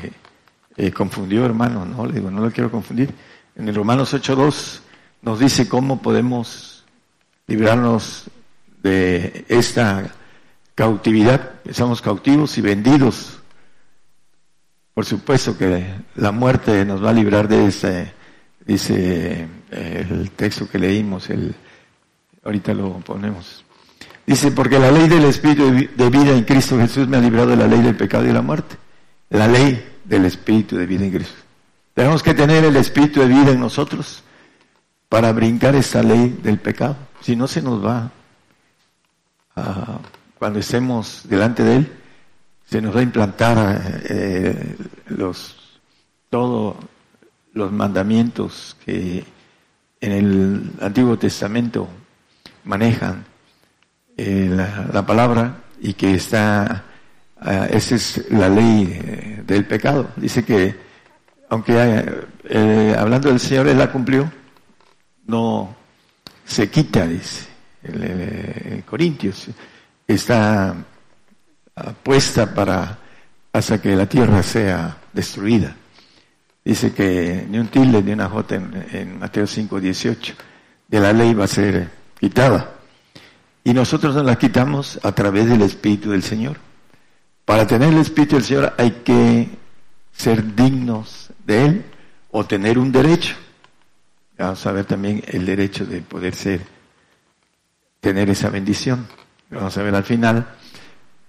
eh, 0.76 0.90
confundió, 0.92 1.46
hermano, 1.46 1.86
no, 1.86 2.06
le 2.06 2.14
digo, 2.14 2.30
no 2.30 2.40
lo 2.40 2.50
quiero 2.50 2.70
confundir. 2.70 3.14
En 3.54 3.68
el 3.68 3.74
Romanos 3.74 4.12
8.2 4.12 4.80
nos 5.22 5.38
dice 5.38 5.68
cómo 5.68 6.02
podemos 6.02 6.84
librarnos 7.46 8.24
de 8.82 9.44
esta 9.48 10.12
cautividad. 10.74 11.52
Estamos 11.64 12.02
cautivos 12.02 12.58
y 12.58 12.60
vendidos. 12.60 13.35
Por 14.96 15.04
supuesto 15.04 15.58
que 15.58 15.84
la 16.14 16.32
muerte 16.32 16.82
nos 16.86 17.04
va 17.04 17.10
a 17.10 17.12
librar 17.12 17.48
de 17.48 17.66
ese, 17.66 18.14
dice 18.64 19.46
eh, 19.70 20.06
el 20.08 20.30
texto 20.30 20.66
que 20.70 20.78
leímos, 20.78 21.28
el, 21.28 21.54
ahorita 22.42 22.72
lo 22.72 22.94
ponemos. 23.00 23.62
Dice, 24.26 24.52
porque 24.52 24.78
la 24.78 24.90
ley 24.90 25.06
del 25.06 25.26
Espíritu 25.26 25.70
de 25.70 26.08
vida 26.08 26.32
en 26.32 26.44
Cristo 26.44 26.78
Jesús 26.78 27.06
me 27.08 27.18
ha 27.18 27.20
librado 27.20 27.48
de 27.48 27.56
la 27.58 27.66
ley 27.66 27.82
del 27.82 27.94
pecado 27.94 28.26
y 28.26 28.32
la 28.32 28.40
muerte. 28.40 28.76
La 29.28 29.46
ley 29.46 29.86
del 30.02 30.24
Espíritu 30.24 30.78
de 30.78 30.86
vida 30.86 31.04
en 31.04 31.10
Cristo. 31.10 31.36
Tenemos 31.92 32.22
que 32.22 32.32
tener 32.32 32.64
el 32.64 32.76
Espíritu 32.76 33.20
de 33.20 33.26
vida 33.26 33.50
en 33.50 33.60
nosotros 33.60 34.24
para 35.10 35.30
brincar 35.32 35.74
esa 35.74 36.02
ley 36.02 36.40
del 36.42 36.58
pecado. 36.58 36.96
Si 37.20 37.36
no 37.36 37.46
se 37.46 37.60
nos 37.60 37.84
va, 37.84 38.12
cuando 40.38 40.58
estemos 40.58 41.20
delante 41.28 41.64
de 41.64 41.76
Él, 41.76 41.92
se 42.66 42.82
nos 42.82 42.94
va 42.94 43.00
a 43.00 43.04
implantar 43.04 44.02
eh, 44.08 44.76
los 45.08 45.80
todos 46.28 46.76
los 47.52 47.72
mandamientos 47.72 48.76
que 48.84 49.24
en 50.00 50.12
el 50.12 50.70
Antiguo 50.80 51.16
Testamento 51.16 51.88
manejan 52.64 53.24
eh, 54.16 54.50
la, 54.50 55.06
palabra 55.06 55.62
y 55.80 55.94
que 55.94 56.14
está, 56.14 56.84
uh, 57.40 57.64
esa 57.70 57.94
es 57.94 58.30
la 58.30 58.48
ley 58.48 59.42
del 59.46 59.64
pecado. 59.66 60.10
Dice 60.16 60.44
que, 60.44 60.74
aunque 61.48 62.04
eh, 62.44 62.94
hablando 62.98 63.28
del 63.28 63.40
Señor, 63.40 63.68
Él 63.68 63.78
la 63.78 63.90
cumplió, 63.90 64.30
no 65.26 65.74
se 66.44 66.68
quita, 66.68 67.06
dice, 67.06 67.46
el, 67.82 68.84
Corintios, 68.84 69.48
está 70.06 70.74
puesta 72.02 72.54
para 72.54 72.98
hasta 73.52 73.80
que 73.80 73.96
la 73.96 74.06
tierra 74.06 74.42
sea 74.42 74.96
destruida. 75.12 75.74
Dice 76.64 76.92
que 76.92 77.46
ni 77.48 77.58
un 77.58 77.68
tilde 77.68 78.02
ni 78.02 78.12
una 78.12 78.28
jota 78.28 78.56
en, 78.56 78.86
en 78.92 79.18
Mateo 79.18 79.46
5, 79.46 79.80
18 79.80 80.34
de 80.88 81.00
la 81.00 81.12
ley 81.12 81.32
va 81.34 81.44
a 81.44 81.48
ser 81.48 81.88
quitada. 82.18 82.72
Y 83.64 83.72
nosotros 83.72 84.14
nos 84.14 84.24
la 84.24 84.36
quitamos 84.36 84.98
a 85.02 85.12
través 85.12 85.48
del 85.48 85.62
Espíritu 85.62 86.10
del 86.10 86.22
Señor. 86.22 86.56
Para 87.44 87.66
tener 87.66 87.92
el 87.92 87.98
Espíritu 87.98 88.36
del 88.36 88.44
Señor 88.44 88.74
hay 88.78 88.90
que 89.04 89.48
ser 90.12 90.54
dignos 90.54 91.30
de 91.44 91.64
Él 91.64 91.84
o 92.30 92.44
tener 92.44 92.78
un 92.78 92.92
derecho. 92.92 93.34
Vamos 94.38 94.66
a 94.66 94.72
ver 94.72 94.84
también 94.84 95.22
el 95.26 95.46
derecho 95.46 95.86
de 95.86 96.00
poder 96.00 96.34
ser, 96.34 96.60
tener 98.00 98.28
esa 98.30 98.50
bendición. 98.50 99.06
Vamos 99.50 99.76
a 99.78 99.82
ver 99.82 99.94
al 99.94 100.04
final, 100.04 100.46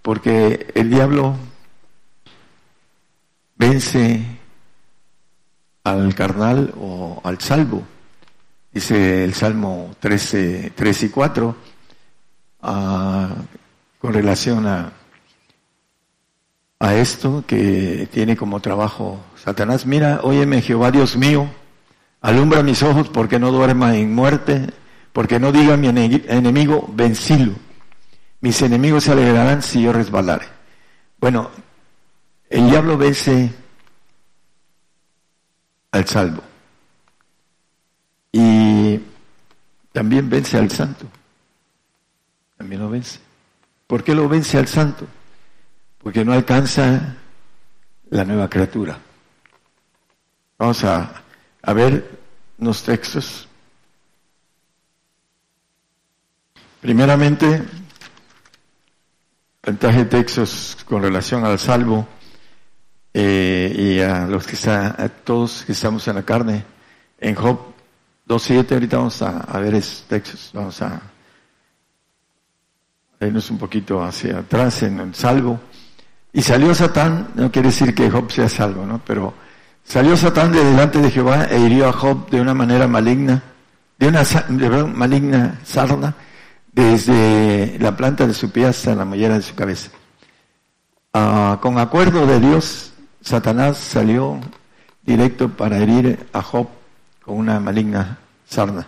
porque 0.01 0.72
el 0.75 0.89
diablo 0.89 1.36
vence 3.56 4.25
al 5.84 6.13
carnal 6.16 6.74
o 6.80 7.22
al 7.24 7.39
salvo. 7.39 7.84
Dice 8.72 9.24
el 9.24 9.34
Salmo 9.34 9.96
13, 10.00 10.74
3 10.75 11.04
y 11.04 11.10
4, 11.10 11.56
ah, 12.62 13.30
con 14.00 14.13
relación 14.13 14.68
a, 14.68 14.92
a 16.80 16.96
esto 16.96 17.44
que 17.48 18.08
tiene 18.12 18.38
como 18.38 18.60
trabajo 18.60 19.20
Satanás. 19.36 19.86
Mira, 19.86 20.20
óyeme 20.24 20.62
Jehová 20.62 20.92
Dios 20.92 21.18
mío, 21.18 21.50
Alumbra 22.22 22.63
mis 22.63 22.82
ojos 22.84 23.10
porque 23.10 23.39
no 23.39 23.51
duerma 23.51 23.96
en 23.96 24.13
muerte, 24.13 24.68
porque 25.13 25.39
no 25.39 25.51
diga 25.51 25.77
mi 25.77 25.88
enemigo, 25.88 26.89
vencilo. 26.94 27.54
Mis 28.41 28.62
enemigos 28.62 29.06
se 29.06 29.12
alegrarán 29.12 29.62
si 29.62 29.82
yo 29.82 29.91
resbalare. 29.91 30.48
Bueno, 31.20 31.50
el 32.50 32.70
diablo 32.70 32.98
vence 32.98 33.51
al 35.91 36.08
salvo. 36.08 36.44
Y 38.32 39.00
también 39.91 40.29
vence 40.29 40.58
al 40.58 40.70
santo. 40.70 41.08
También 42.58 42.82
lo 42.82 42.89
vence. 42.89 43.20
¿Por 43.88 44.03
qué 44.03 44.13
lo 44.13 44.29
vence 44.29 44.58
al 44.58 44.67
santo? 44.67 45.08
Porque 45.98 46.24
no 46.24 46.34
alcanza 46.34 47.15
la 48.10 48.24
nueva 48.24 48.50
criatura. 48.50 49.00
Vamos 50.60 50.84
a 50.84 51.24
ver 51.74 52.20
los 52.60 52.84
textos. 52.84 53.48
Primeramente, 56.82 57.63
ventaja 59.67 59.97
de 59.97 60.05
textos 60.05 60.77
con 60.88 61.01
relación 61.01 61.43
al 61.43 61.59
salvo 61.59 62.07
eh, 63.13 63.75
y 63.77 64.00
a 64.00 64.25
los 64.25 64.47
que 64.47 64.55
están, 64.55 64.95
a 64.97 65.09
todos 65.09 65.63
que 65.65 65.74
estamos 65.74 66.07
en 66.07 66.15
la 66.15 66.24
carne. 66.24 66.63
En 67.19 67.36
Job 67.36 67.59
2.7, 68.25 68.71
ahorita 68.71 68.97
vamos 68.97 69.21
a, 69.21 69.59
ver 69.59 69.75
esos 69.75 70.03
textos, 70.07 70.51
vamos 70.53 70.81
a, 70.81 71.01
irnos 73.19 73.51
un 73.51 73.57
poquito 73.57 74.01
hacia 74.01 74.39
atrás 74.39 74.83
en 74.83 75.01
el 75.01 75.13
salvo. 75.13 75.59
Y 76.31 76.41
salió 76.41 76.74
Satán, 76.74 77.29
no 77.36 77.51
quiere 77.51 77.67
decir 77.67 77.93
que 77.93 78.09
Job 78.09 78.31
sea 78.31 78.47
salvo, 78.47 78.86
¿no? 78.86 79.01
Pero 79.05 79.33
Salió 79.83 80.17
Satán 80.17 80.51
de 80.51 80.63
delante 80.63 81.00
de 81.00 81.09
Jehová 81.09 81.45
e 81.45 81.59
hirió 81.59 81.88
a 81.88 81.93
Job 81.93 82.29
de 82.29 82.41
una 82.41 82.53
manera 82.53 82.88
maligna, 82.88 83.41
de 83.97 84.07
una 84.09 84.24
maligna 84.86 85.62
sarna, 85.63 86.13
desde 86.84 87.79
la 87.79 87.98
planta 87.98 88.27
de 88.27 88.36
su 88.36 88.51
pie 88.51 88.67
hasta 88.67 88.93
la 88.93 89.03
mollera 89.03 89.36
de 89.36 89.41
su 89.41 89.55
cabeza. 89.55 89.89
Ah, 91.12 91.57
con 91.60 91.79
acuerdo 91.79 92.27
de 92.27 92.39
Dios, 92.39 92.93
Satanás 93.19 93.77
salió 93.79 94.39
directo 95.01 95.50
para 95.50 95.79
herir 95.79 96.27
a 96.34 96.43
Job 96.43 96.67
con 97.25 97.38
una 97.38 97.60
maligna 97.60 98.19
sarna, 98.46 98.86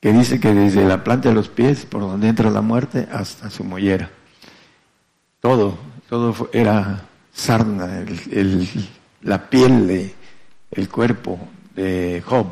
que 0.00 0.10
dice 0.12 0.40
que 0.40 0.54
desde 0.54 0.86
la 0.86 1.04
planta 1.04 1.28
de 1.28 1.34
los 1.34 1.50
pies, 1.50 1.84
por 1.84 2.00
donde 2.00 2.28
entra 2.28 2.50
la 2.50 2.62
muerte, 2.62 3.08
hasta 3.12 3.50
su 3.50 3.62
mollera. 3.62 4.10
Todo, 5.40 5.76
todo 6.08 6.48
era 6.50 7.04
sarna, 7.30 8.06
la 9.20 9.50
piel, 9.50 9.86
de, 9.86 10.14
el 10.70 10.88
cuerpo 10.88 11.38
de 11.74 12.22
Job, 12.24 12.46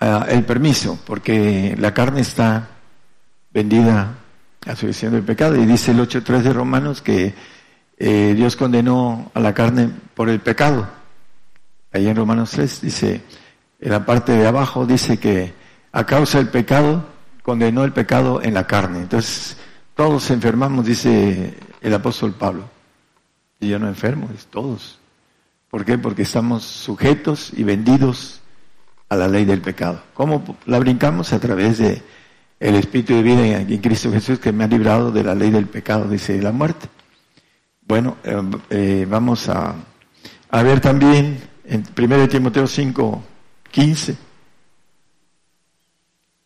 ah, 0.00 0.24
el 0.30 0.46
permiso, 0.46 0.98
porque 1.04 1.76
la 1.78 1.92
carne 1.92 2.22
está 2.22 2.68
vendida 3.52 4.14
a 4.66 4.76
su 4.76 4.86
visión 4.86 5.12
del 5.12 5.22
pecado. 5.22 5.56
Y 5.56 5.66
dice 5.66 5.92
el 5.92 5.98
8.3 5.98 6.42
de 6.42 6.52
Romanos 6.52 7.02
que 7.02 7.34
eh, 7.98 8.34
Dios 8.36 8.56
condenó 8.56 9.30
a 9.34 9.40
la 9.40 9.54
carne 9.54 9.90
por 10.14 10.28
el 10.28 10.40
pecado. 10.40 10.88
Ahí 11.92 12.08
en 12.08 12.16
Romanos 12.16 12.50
3 12.52 12.80
dice, 12.80 13.22
en 13.80 13.90
la 13.90 14.04
parte 14.06 14.32
de 14.32 14.46
abajo 14.46 14.86
dice 14.86 15.18
que 15.18 15.52
a 15.92 16.06
causa 16.06 16.38
del 16.38 16.48
pecado 16.48 17.04
condenó 17.42 17.84
el 17.84 17.92
pecado 17.92 18.42
en 18.42 18.54
la 18.54 18.66
carne. 18.66 19.00
Entonces, 19.00 19.56
todos 19.94 20.30
enfermamos, 20.30 20.86
dice 20.86 21.54
el 21.80 21.94
apóstol 21.94 22.32
Pablo. 22.32 22.68
Y 23.60 23.68
yo 23.68 23.78
no 23.78 23.88
enfermo, 23.88 24.28
es 24.34 24.46
todos. 24.46 24.98
¿Por 25.70 25.84
qué? 25.84 25.98
Porque 25.98 26.22
estamos 26.22 26.64
sujetos 26.64 27.52
y 27.54 27.62
vendidos 27.62 28.40
a 29.08 29.16
la 29.16 29.28
ley 29.28 29.44
del 29.44 29.60
pecado. 29.60 30.02
¿Cómo 30.14 30.56
la 30.66 30.78
brincamos? 30.78 31.32
A 31.32 31.38
través 31.38 31.78
de 31.78 32.02
el 32.62 32.76
Espíritu 32.76 33.14
de 33.14 33.22
vida 33.22 33.44
en 33.44 33.78
Cristo 33.78 34.12
Jesús 34.12 34.38
que 34.38 34.52
me 34.52 34.62
ha 34.62 34.68
librado 34.68 35.10
de 35.10 35.24
la 35.24 35.34
ley 35.34 35.50
del 35.50 35.66
pecado, 35.66 36.08
dice 36.08 36.40
la 36.40 36.52
muerte. 36.52 36.88
Bueno, 37.84 38.18
eh, 38.22 38.40
eh, 38.70 39.06
vamos 39.08 39.48
a, 39.48 39.74
ver 40.52 40.80
también 40.80 41.42
en 41.64 41.84
1 41.98 42.28
Timoteo 42.28 42.68
5, 42.68 43.24
15. 43.68 44.16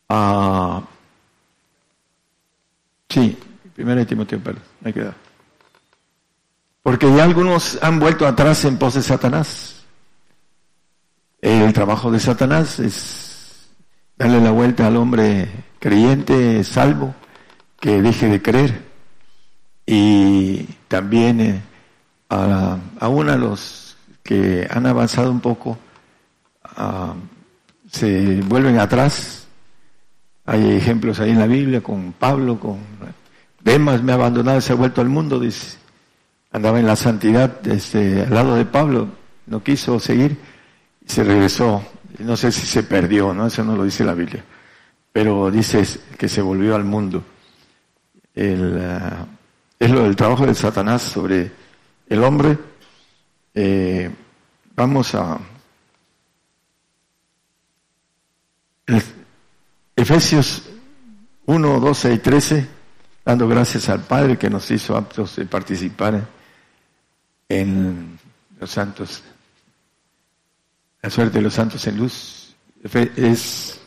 Ah, 0.08 0.82
sí, 3.10 3.36
1 3.76 4.06
Timoteo, 4.06 4.40
perdón, 4.40 4.62
me 4.80 4.94
queda. 4.94 5.14
Porque 6.82 7.14
ya 7.14 7.24
algunos 7.24 7.78
han 7.82 8.00
vuelto 8.00 8.26
atrás 8.26 8.64
en 8.64 8.78
pos 8.78 8.94
de 8.94 9.02
Satanás. 9.02 9.84
El 11.42 11.74
trabajo 11.74 12.10
de 12.10 12.20
Satanás 12.20 12.78
es 12.78 13.68
darle 14.16 14.40
la 14.40 14.50
vuelta 14.50 14.86
al 14.86 14.96
hombre 14.96 15.46
creyente, 15.86 16.64
salvo, 16.64 17.14
que 17.78 18.02
deje 18.02 18.28
de 18.28 18.42
creer. 18.42 18.82
Y 19.86 20.64
también 20.88 21.40
eh, 21.40 21.62
a, 22.28 22.76
aún 22.98 23.28
a 23.28 23.36
los 23.36 23.96
que 24.24 24.66
han 24.68 24.84
avanzado 24.86 25.30
un 25.30 25.38
poco, 25.38 25.78
se 27.88 28.40
vuelven 28.42 28.80
atrás. 28.80 29.46
Hay 30.44 30.72
ejemplos 30.72 31.20
ahí 31.20 31.30
en 31.30 31.38
la 31.38 31.46
Biblia 31.46 31.80
con 31.80 32.12
Pablo, 32.12 32.58
con 32.58 32.78
Demas 33.62 34.02
me 34.02 34.10
ha 34.10 34.16
abandonado, 34.16 34.60
se 34.60 34.72
ha 34.72 34.76
vuelto 34.76 35.00
al 35.00 35.08
mundo, 35.08 35.38
dice. 35.38 35.78
Andaba 36.50 36.80
en 36.80 36.86
la 36.86 36.96
santidad 36.96 37.64
este, 37.68 38.22
al 38.22 38.34
lado 38.34 38.56
de 38.56 38.64
Pablo, 38.64 39.08
no 39.46 39.62
quiso 39.62 40.00
seguir 40.00 40.36
se 41.06 41.22
regresó. 41.22 41.82
No 42.18 42.36
sé 42.36 42.50
si 42.50 42.66
se 42.66 42.82
perdió, 42.82 43.32
¿no? 43.32 43.46
Eso 43.46 43.62
no 43.62 43.76
lo 43.76 43.84
dice 43.84 44.04
la 44.04 44.14
Biblia. 44.14 44.44
Pero 45.16 45.50
dice 45.50 45.82
que 46.18 46.28
se 46.28 46.42
volvió 46.42 46.76
al 46.76 46.84
mundo. 46.84 47.24
El, 48.34 48.78
ah, 48.82 49.26
es 49.78 49.90
lo 49.90 50.02
del 50.02 50.14
trabajo 50.14 50.44
de 50.44 50.54
Satanás 50.54 51.00
sobre 51.00 51.50
el 52.06 52.22
hombre. 52.22 52.58
Eh, 53.54 54.10
vamos 54.74 55.14
a 55.14 55.38
Efesios 59.96 60.64
1, 61.46 61.80
12 61.80 62.12
y 62.12 62.18
13, 62.18 62.68
dando 63.24 63.48
gracias 63.48 63.88
al 63.88 64.02
Padre 64.02 64.36
que 64.36 64.50
nos 64.50 64.70
hizo 64.70 64.94
aptos 64.98 65.36
de 65.36 65.46
participar 65.46 66.28
en 67.48 68.18
los 68.60 68.70
santos, 68.70 69.22
la 71.00 71.08
suerte 71.08 71.38
de 71.38 71.42
los 71.42 71.54
santos 71.54 71.86
en 71.86 71.96
luz. 71.96 72.54
Es 72.82 73.80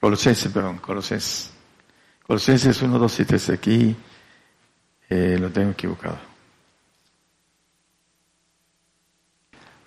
Colosenses, 0.00 0.52
perdón, 0.52 0.78
Colosenses. 0.78 1.50
Colosenses 2.26 2.80
1, 2.80 2.98
2 2.98 3.20
y 3.20 3.24
3 3.24 3.50
aquí 3.50 3.96
eh, 5.08 5.36
lo 5.38 5.50
tengo 5.50 5.72
equivocado. 5.72 6.18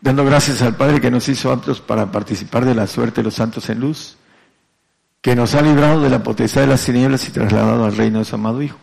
Dando 0.02 0.26
gracias 0.26 0.62
al 0.62 0.76
Padre 0.76 1.00
que 1.00 1.10
nos 1.10 1.30
hizo 1.30 1.52
aptos 1.52 1.80
para 1.80 2.12
participar 2.12 2.66
de 2.66 2.76
la 2.76 2.88
suerte 2.88 3.22
de 3.22 3.24
los 3.24 3.36
santos 3.36 3.70
en 3.70 3.80
luz, 3.80 4.18
que 5.22 5.34
nos 5.34 5.56
ha 5.56 5.62
librado 5.62 6.02
de 6.02 6.10
la 6.10 6.22
potestad 6.22 6.62
de 6.62 6.68
las 6.68 6.84
tinieblas 6.84 7.26
y 7.30 7.32
trasladado 7.32 7.86
al 7.86 7.96
reino 7.96 8.20
de 8.20 8.26
su 8.26 8.36
amado 8.36 8.62
Hijo. 8.62 8.78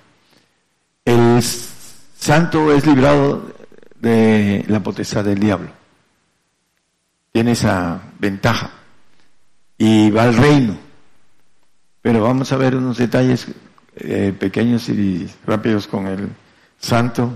El 1.04 1.42
santo 1.42 2.72
es 2.72 2.86
librado 2.86 3.52
de 4.00 4.64
la 4.68 4.80
potestad 4.80 5.24
del 5.24 5.38
diablo. 5.38 5.70
Tiene 7.32 7.52
esa 7.52 8.00
ventaja. 8.18 8.70
Y 9.76 10.10
va 10.10 10.24
al 10.24 10.36
reino. 10.36 10.89
Pero 12.02 12.22
vamos 12.22 12.52
a 12.52 12.56
ver 12.56 12.76
unos 12.76 12.96
detalles 12.96 13.46
eh, 13.96 14.34
pequeños 14.38 14.88
y 14.88 15.28
rápidos 15.46 15.86
con 15.86 16.06
el 16.06 16.30
santo. 16.78 17.32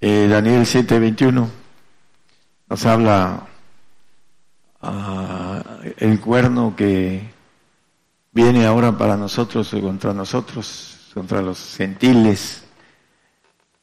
Eh, 0.00 0.26
Daniel 0.28 0.62
7:21 0.62 1.48
nos 2.68 2.86
habla 2.86 3.46
uh, 4.82 5.60
el 5.96 6.20
cuerno 6.20 6.74
que 6.76 7.22
viene 8.32 8.66
ahora 8.66 8.96
para 8.96 9.16
nosotros 9.16 9.72
y 9.72 9.80
contra 9.80 10.12
nosotros, 10.12 11.10
contra 11.14 11.40
los 11.40 11.76
gentiles, 11.76 12.64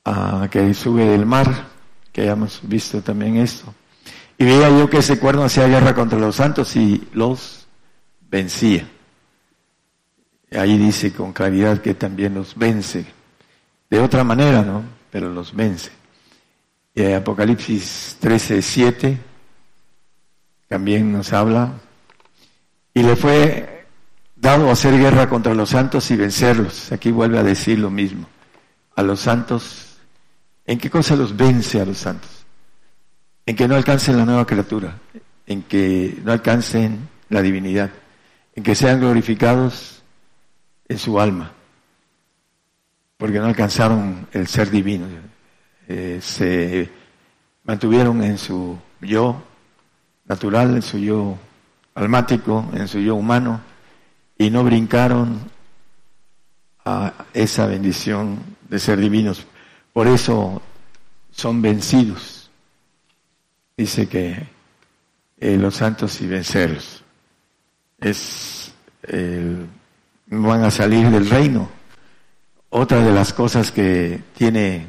uh, 0.06 0.48
que 0.50 0.74
sube 0.74 1.06
del 1.06 1.26
mar, 1.26 1.68
que 2.12 2.22
hayamos 2.22 2.60
visto 2.64 3.02
también 3.02 3.38
esto. 3.38 3.74
Y 4.38 4.46
veía 4.46 4.70
yo 4.70 4.90
que 4.90 4.98
ese 4.98 5.18
cuerno 5.18 5.44
hacía 5.44 5.68
guerra 5.68 5.96
contra 5.96 6.20
los 6.20 6.36
santos 6.36 6.76
y 6.76 7.08
los 7.14 7.68
vencía. 8.30 8.88
Ahí 10.58 10.78
dice 10.78 11.12
con 11.12 11.34
claridad 11.34 11.82
que 11.82 11.94
también 11.94 12.34
los 12.34 12.56
vence. 12.56 13.06
De 13.90 14.00
otra 14.00 14.24
manera, 14.24 14.62
¿no? 14.62 14.84
Pero 15.12 15.30
los 15.30 15.54
vence. 15.54 15.92
Y 16.94 17.12
Apocalipsis 17.12 18.18
13, 18.20 18.62
7 18.62 19.18
también 20.68 21.12
nos 21.12 21.34
habla. 21.34 21.74
Y 22.94 23.04
le 23.04 23.16
fue 23.16 23.86
dado 24.36 24.72
hacer 24.72 24.98
guerra 24.98 25.28
contra 25.28 25.54
los 25.54 25.70
santos 25.70 26.10
y 26.12 26.16
vencerlos. 26.16 26.92
Aquí 26.92 27.12
vuelve 27.12 27.38
a 27.38 27.44
decir 27.44 27.80
lo 27.80 27.90
mismo. 27.90 28.28
A 28.96 29.04
los 29.04 29.20
santos, 29.20 29.98
¿en 30.66 30.80
qué 30.80 30.90
cosa 30.90 31.16
los 31.16 31.36
vence 31.36 31.82
a 31.82 31.86
los 31.86 31.98
santos? 31.98 32.30
En 33.46 33.56
que 33.56 33.68
no 33.68 33.76
alcancen 33.76 34.18
la 34.18 34.26
nueva 34.26 34.46
criatura, 34.46 34.98
en 35.46 35.64
que 35.64 36.18
no 36.24 36.32
alcancen 36.32 37.10
la 37.30 37.42
divinidad, 37.42 37.92
en 38.56 38.64
que 38.64 38.74
sean 38.74 39.02
glorificados 39.02 40.02
en 40.88 40.98
su 40.98 41.20
alma, 41.20 41.52
porque 43.18 43.40
no 43.40 43.46
alcanzaron 43.46 44.28
el 44.32 44.48
ser 44.48 44.70
divino, 44.70 45.06
eh, 45.88 46.20
se 46.22 46.90
mantuvieron 47.64 48.24
en 48.24 48.38
su 48.38 48.78
yo 49.02 49.42
natural, 50.26 50.76
en 50.76 50.82
su 50.82 50.98
yo 50.98 51.38
almático, 51.94 52.70
en 52.74 52.88
su 52.88 53.00
yo 53.00 53.16
humano, 53.16 53.62
y 54.38 54.50
no 54.50 54.64
brincaron 54.64 55.40
a 56.84 57.14
esa 57.34 57.66
bendición 57.66 58.40
de 58.70 58.80
ser 58.80 59.00
divinos. 59.00 59.46
Por 59.94 60.08
eso 60.08 60.62
son 61.32 61.62
vencidos. 61.62 62.52
Dice 63.78 64.08
que 64.08 64.48
eh, 65.38 65.58
los 65.58 65.76
santos 65.76 66.22
y 66.22 66.28
vencerlos. 66.28 67.04
Es 68.00 68.74
el 69.04 69.68
van 70.28 70.64
a 70.64 70.72
salir 70.72 71.10
del 71.10 71.30
reino. 71.30 71.70
Otra 72.70 73.00
de 73.00 73.12
las 73.12 73.34
cosas 73.34 73.72
que 73.72 74.22
tiene, 74.36 74.88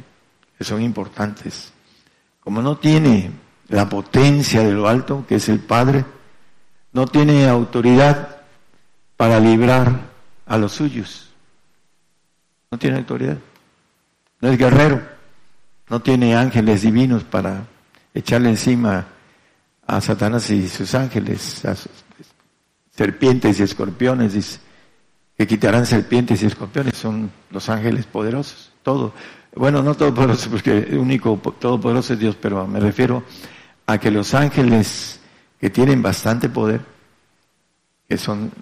que 0.59 0.65
son 0.65 0.83
importantes, 0.83 1.73
como 2.41 2.63
no 2.63 2.79
tiene 2.79 3.31
la 3.69 3.89
potencia 3.89 4.63
de 4.63 4.73
lo 4.73 4.89
alto, 4.89 5.25
que 5.29 5.37
es 5.37 5.49
el 5.49 5.61
Padre, 5.61 6.05
no 6.93 7.07
tiene 7.07 7.49
autoridad 7.49 8.39
para 9.17 9.39
librar 9.41 10.01
a 10.47 10.59
los 10.59 10.73
suyos. 10.73 11.31
No 12.71 12.79
tiene 12.79 12.99
autoridad. 12.99 13.39
No 14.41 14.49
es 14.49 14.59
guerrero. 14.59 15.03
No 15.89 16.01
tiene 16.01 16.35
ángeles 16.35 16.83
divinos 16.83 17.23
para 17.23 17.65
echarle 18.13 18.49
encima 18.49 19.07
a 19.87 20.01
Satanás 20.01 20.51
y 20.51 20.69
sus 20.69 20.95
ángeles, 20.95 21.65
a 21.65 21.77
sus 21.77 21.93
serpientes 22.91 23.61
y 23.61 23.63
escorpiones, 23.63 24.33
dice 24.33 24.59
que 25.37 25.47
quitarán 25.47 25.87
serpientes 25.87 26.43
y 26.43 26.47
escorpiones, 26.47 26.97
son 26.97 27.31
los 27.51 27.69
ángeles 27.69 28.07
poderosos, 28.07 28.73
todo. 28.83 29.13
Bueno, 29.55 29.83
no 29.83 29.95
todopoderosos, 29.95 30.49
porque 30.49 30.79
el 30.79 30.99
único 30.99 31.37
todopoderoso 31.59 32.15
es 32.15 32.19
Dios, 32.19 32.37
pero 32.41 32.67
me 32.67 32.81
refiero 32.81 33.23
a 33.87 33.99
que 33.99 34.11
los 34.11 34.35
ángeles 34.35 35.21
que 35.61 35.71
tienen 35.71 36.03
bastante 36.03 36.49
poder, 36.49 36.81
que 38.09 38.17
son 38.17 38.53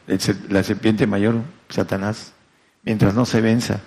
la 0.49 0.63
serpiente 0.63 1.07
mayor, 1.07 1.43
Satanás, 1.69 2.33
mientras 2.83 3.15
no 3.15 3.25
se 3.25 3.41
venza, 3.41 3.81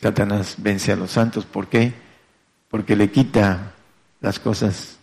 Satanás 0.00 0.56
vence 0.58 0.92
a 0.92 0.96
los 0.96 1.10
santos. 1.10 1.44
¿Por 1.44 1.68
qué? 1.68 1.92
Porque 2.68 2.96
le 2.96 3.10
quita 3.10 3.72
las 4.20 4.38
cosas 4.38 4.98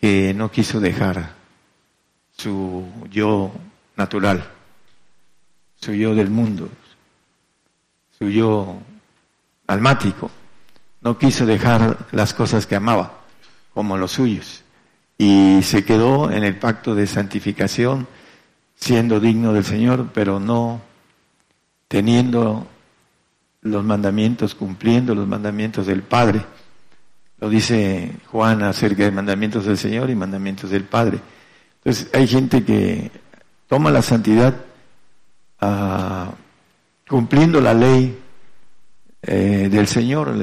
que 0.00 0.34
no 0.34 0.50
quiso 0.50 0.80
dejar 0.80 1.34
su 2.36 2.84
yo 3.10 3.52
natural, 3.96 4.44
su 5.84 5.92
yo 5.92 6.14
del 6.14 6.30
mundo, 6.30 6.68
su 8.18 8.30
yo 8.30 8.78
almático. 9.66 10.30
No 11.02 11.18
quiso 11.18 11.44
dejar 11.44 12.06
las 12.12 12.32
cosas 12.32 12.66
que 12.66 12.76
amaba, 12.76 13.20
como 13.74 13.98
los 13.98 14.12
suyos, 14.12 14.64
y 15.18 15.60
se 15.62 15.84
quedó 15.84 16.30
en 16.30 16.42
el 16.42 16.58
pacto 16.58 16.94
de 16.94 17.06
santificación, 17.06 18.06
siendo 18.74 19.20
digno 19.20 19.52
del 19.52 19.64
Señor, 19.64 20.08
pero 20.14 20.40
no 20.40 20.80
teniendo 21.88 22.66
los 23.60 23.84
mandamientos, 23.84 24.54
cumpliendo 24.54 25.14
los 25.14 25.28
mandamientos 25.28 25.86
del 25.86 26.02
Padre. 26.02 26.40
Lo 27.38 27.50
dice 27.50 28.12
Juan 28.30 28.62
acerca 28.62 29.04
de 29.04 29.10
mandamientos 29.10 29.66
del 29.66 29.76
Señor 29.76 30.08
y 30.08 30.14
mandamientos 30.14 30.70
del 30.70 30.84
Padre. 30.84 31.20
Entonces 31.84 32.08
hay 32.14 32.26
gente 32.26 32.64
que 32.64 33.10
toma 33.68 33.90
la 33.90 34.00
santidad 34.00 34.54
cumpliendo 37.08 37.60
la 37.60 37.74
ley 37.74 38.18
eh, 39.22 39.68
del 39.70 39.86
Señor, 39.86 40.34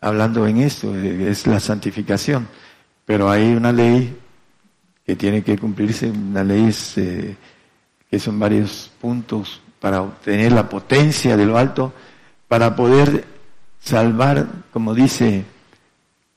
hablando 0.00 0.46
en 0.46 0.58
esto, 0.58 0.94
es 0.94 1.46
la 1.46 1.60
santificación. 1.60 2.48
Pero 3.04 3.30
hay 3.30 3.54
una 3.54 3.72
ley 3.72 4.16
que 5.06 5.14
tiene 5.14 5.42
que 5.42 5.56
cumplirse, 5.56 6.10
una 6.10 6.42
ley 6.42 6.74
eh, 6.96 7.36
que 8.10 8.18
son 8.18 8.38
varios 8.38 8.90
puntos 9.00 9.60
para 9.80 10.02
obtener 10.02 10.52
la 10.52 10.68
potencia 10.68 11.36
de 11.36 11.46
lo 11.46 11.56
alto, 11.56 11.92
para 12.48 12.74
poder 12.74 13.24
salvar, 13.80 14.46
como 14.72 14.94
dice, 14.94 15.44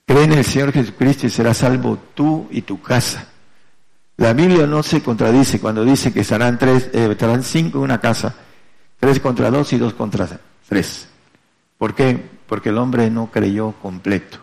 cree 0.06 0.24
en 0.24 0.34
el 0.34 0.46
Señor 0.46 0.72
Jesucristo 0.72 1.26
y 1.26 1.30
serás 1.32 1.58
salvo 1.58 1.98
tú 2.14 2.48
y 2.52 2.62
tu 2.62 2.80
casa. 2.82 3.29
La 4.20 4.34
Biblia 4.34 4.68
no 4.68 4.84
se 4.84 5.02
contradice 5.02 5.62
cuando 5.62 5.86
dice 5.86 6.12
que 6.12 6.20
estarán 6.20 6.60
tres, 6.60 6.90
eh, 6.92 7.08
estarán 7.10 7.42
cinco 7.42 7.78
en 7.78 7.86
una 7.86 8.02
casa, 8.02 8.36
tres 9.00 9.22
contra 9.22 9.50
dos 9.50 9.72
y 9.72 9.78
dos 9.78 9.94
contra 9.94 10.28
tres. 10.68 11.08
¿Por 11.78 11.96
qué? 11.96 12.30
Porque 12.46 12.68
el 12.68 12.78
hombre 12.80 13.10
no 13.10 13.32
creyó 13.32 13.72
completo. 13.82 14.40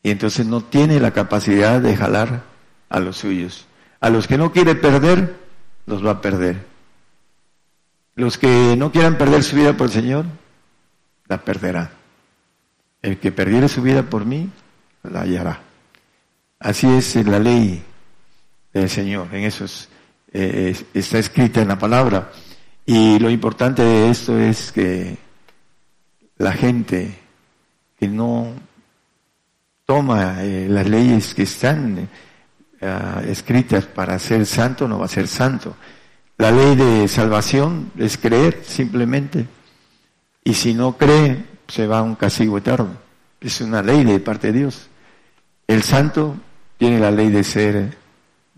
Y 0.00 0.10
entonces 0.10 0.46
no 0.46 0.60
tiene 0.60 1.00
la 1.00 1.10
capacidad 1.10 1.80
de 1.80 1.96
jalar 1.96 2.44
a 2.88 3.00
los 3.00 3.16
suyos. 3.16 3.66
A 3.98 4.10
los 4.10 4.28
que 4.28 4.38
no 4.38 4.52
quiere 4.52 4.76
perder, 4.76 5.34
los 5.86 6.06
va 6.06 6.12
a 6.12 6.20
perder. 6.20 6.64
Los 8.14 8.38
que 8.38 8.76
no 8.78 8.92
quieran 8.92 9.18
perder 9.18 9.42
su 9.42 9.56
vida 9.56 9.76
por 9.76 9.88
el 9.88 9.92
Señor, 9.92 10.24
la 11.26 11.38
perderán. 11.38 11.90
El 13.02 13.18
que 13.18 13.32
perdiere 13.32 13.68
su 13.68 13.82
vida 13.82 14.04
por 14.04 14.24
mí, 14.24 14.48
la 15.02 15.22
hallará. 15.22 15.62
Así 16.60 16.86
es 16.86 17.16
la 17.26 17.40
ley 17.40 17.84
del 18.72 18.88
Señor, 18.88 19.28
en 19.32 19.44
eso 19.44 19.66
eh, 20.32 20.76
está 20.94 21.18
escrita 21.18 21.62
en 21.62 21.68
la 21.68 21.78
palabra. 21.78 22.30
Y 22.86 23.18
lo 23.18 23.30
importante 23.30 23.82
de 23.82 24.10
esto 24.10 24.38
es 24.38 24.72
que 24.72 25.18
la 26.38 26.52
gente 26.52 27.18
que 27.98 28.08
no 28.08 28.52
toma 29.84 30.44
eh, 30.44 30.68
las 30.68 30.88
leyes 30.88 31.34
que 31.34 31.42
están 31.42 32.08
eh, 32.80 33.26
escritas 33.28 33.86
para 33.86 34.18
ser 34.18 34.46
santo, 34.46 34.86
no 34.86 34.98
va 34.98 35.06
a 35.06 35.08
ser 35.08 35.28
santo. 35.28 35.76
La 36.38 36.50
ley 36.50 36.76
de 36.76 37.08
salvación 37.08 37.90
es 37.98 38.16
creer 38.16 38.62
simplemente. 38.64 39.46
Y 40.44 40.54
si 40.54 40.72
no 40.72 40.96
cree, 40.96 41.44
se 41.66 41.86
va 41.86 41.98
a 41.98 42.02
un 42.02 42.14
castigo 42.14 42.56
eterno. 42.56 42.96
Es 43.40 43.60
una 43.60 43.82
ley 43.82 44.04
de 44.04 44.20
parte 44.20 44.52
de 44.52 44.60
Dios. 44.60 44.88
El 45.66 45.82
santo 45.82 46.36
tiene 46.78 47.00
la 47.00 47.10
ley 47.10 47.28
de 47.28 47.44
ser 47.44 47.97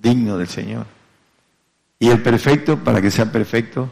digno 0.01 0.39
del 0.39 0.49
Señor. 0.49 0.87
Y 1.99 2.09
el 2.09 2.23
perfecto, 2.23 2.79
para 2.79 3.03
que 3.03 3.11
sea 3.11 3.31
perfecto, 3.31 3.91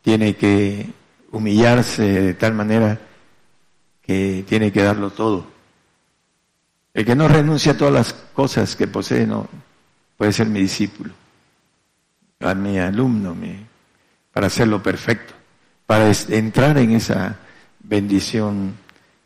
tiene 0.00 0.34
que 0.36 0.86
humillarse 1.30 2.02
de 2.02 2.34
tal 2.34 2.54
manera 2.54 2.98
que 4.02 4.44
tiene 4.48 4.72
que 4.72 4.82
darlo 4.82 5.10
todo. 5.10 5.46
El 6.94 7.04
que 7.04 7.14
no 7.14 7.28
renuncia 7.28 7.72
a 7.72 7.76
todas 7.76 7.94
las 7.94 8.12
cosas 8.12 8.76
que 8.76 8.86
posee 8.86 9.26
no 9.26 9.48
puede 10.16 10.32
ser 10.32 10.46
mi 10.46 10.60
discípulo, 10.60 11.12
mi 12.56 12.78
alumno, 12.78 13.36
para 14.32 14.48
hacerlo 14.48 14.82
perfecto, 14.82 15.32
para 15.86 16.10
entrar 16.28 16.78
en 16.78 16.92
esa 16.92 17.36
bendición 17.80 18.74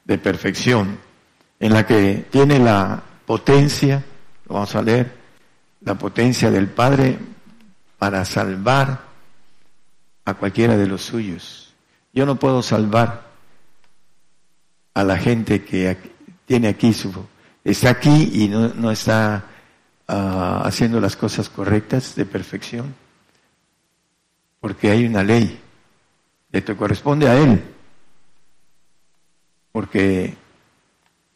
de 0.05 0.19
perfección, 0.19 0.99
en 1.59 1.73
la 1.73 1.87
que 1.87 2.27
tiene 2.31 2.59
la 2.59 3.03
potencia, 3.25 4.03
lo 4.49 4.55
vamos 4.55 4.75
a 4.75 4.83
leer, 4.83 5.16
la 5.87 5.94
potencia 5.94 6.51
del 6.51 6.68
Padre 6.68 7.18
para 7.99 8.22
salvar 8.27 9.01
a 10.27 10.35
cualquiera 10.35 10.77
de 10.77 10.87
los 10.87 11.01
suyos. 11.01 11.72
Yo 12.12 12.27
no 12.27 12.37
puedo 12.37 12.62
salvar 12.62 13.31
a 14.92 15.03
la 15.03 15.16
gente 15.16 15.64
que 15.64 15.96
tiene 16.44 16.68
aquí 16.68 16.92
su, 16.92 17.11
está 17.64 17.88
aquí 17.88 18.31
y 18.35 18.49
no, 18.49 18.90
está 18.90 19.46
ah, 20.09 20.61
haciendo 20.66 21.01
las 21.01 21.16
cosas 21.16 21.49
correctas 21.49 22.14
de 22.14 22.27
perfección, 22.27 22.94
porque 24.61 24.90
hay 24.90 25.07
una 25.07 25.22
ley, 25.22 25.59
esto 26.53 26.77
corresponde 26.77 27.29
a 27.29 27.38
él 27.38 27.62
porque 29.77 30.35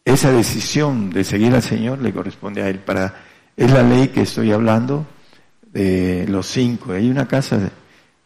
esa 0.03 0.33
decisión 0.33 1.11
de 1.11 1.25
seguir 1.25 1.55
al 1.55 1.61
Señor 1.61 2.01
le 2.01 2.11
corresponde 2.11 2.63
a 2.63 2.71
Él. 2.71 2.79
Para, 2.79 3.15
es 3.57 3.71
la 3.71 3.83
ley 3.83 4.09
que 4.09 4.23
estoy 4.23 4.53
hablando 4.53 5.07
de 5.73 6.27
los 6.29 6.47
cinco. 6.47 6.93
Hay 6.93 7.11
una 7.11 7.27
casa 7.27 7.59
de 7.59 7.71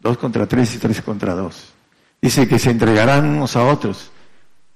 dos 0.00 0.18
contra 0.18 0.46
tres 0.46 0.74
y 0.74 0.78
tres 0.78 1.02
contra 1.02 1.34
dos. 1.34 1.72
Dice 2.20 2.48
que 2.48 2.58
se 2.58 2.70
entregarán 2.70 3.26
unos 3.26 3.56
a 3.56 3.64
otros, 3.64 4.10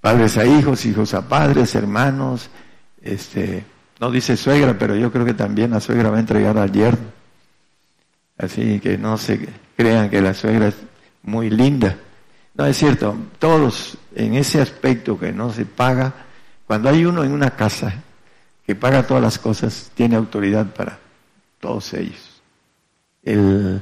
padres 0.01 0.37
a 0.37 0.45
hijos, 0.45 0.85
hijos 0.85 1.15
a 1.15 1.29
padres, 1.29 1.75
hermanos. 1.75 2.51
Este, 3.01 3.65
no 4.01 4.11
dice 4.11 4.37
suegra, 4.37 4.77
pero 4.79 4.95
yo 4.97 5.11
creo 5.11 5.25
que 5.25 5.35
también 5.35 5.71
la 5.71 5.81
suegra 5.81 6.11
va 6.11 6.19
a 6.19 6.21
entregar 6.21 6.59
al 6.59 6.73
yerno. 6.73 7.07
Así 8.37 8.81
que 8.81 8.99
no 8.99 9.19
se 9.19 9.49
crean 9.77 10.11
que 10.11 10.21
la 10.21 10.35
suegra 10.35 10.69
es 10.69 10.77
muy 11.23 11.51
linda. 11.51 11.97
No, 12.55 12.67
es 12.67 12.77
cierto, 12.77 13.17
todos 13.39 13.97
en 14.15 14.35
ese 14.35 14.61
aspecto 14.61 15.19
que 15.19 15.33
no 15.33 15.53
se 15.53 15.65
paga, 15.65 16.13
cuando 16.67 16.89
hay 16.89 17.05
uno 17.05 17.25
en 17.25 17.33
una 17.33 17.51
casa 17.51 18.03
que 18.69 18.75
paga 18.75 19.07
todas 19.07 19.23
las 19.23 19.39
cosas, 19.39 19.91
tiene 19.95 20.17
autoridad 20.17 20.75
para 20.75 20.99
todos 21.59 21.95
ellos. 21.95 22.43
El, 23.23 23.81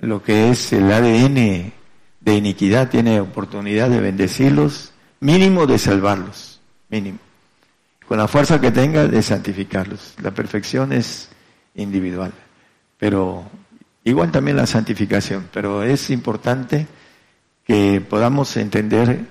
lo 0.00 0.22
que 0.22 0.48
es 0.48 0.72
el 0.72 0.90
ADN 0.90 1.70
de 2.18 2.34
iniquidad 2.34 2.88
tiene 2.88 3.20
oportunidad 3.20 3.90
de 3.90 4.00
bendecirlos, 4.00 4.94
mínimo 5.20 5.66
de 5.66 5.78
salvarlos, 5.78 6.58
mínimo. 6.88 7.18
Con 8.08 8.16
la 8.16 8.28
fuerza 8.28 8.58
que 8.58 8.70
tenga 8.70 9.06
de 9.06 9.22
santificarlos. 9.22 10.14
La 10.22 10.30
perfección 10.30 10.94
es 10.94 11.28
individual, 11.74 12.32
pero 12.96 13.44
igual 14.04 14.32
también 14.32 14.56
la 14.56 14.66
santificación, 14.66 15.50
pero 15.52 15.82
es 15.82 16.08
importante 16.08 16.86
que 17.62 18.00
podamos 18.00 18.56
entender 18.56 19.26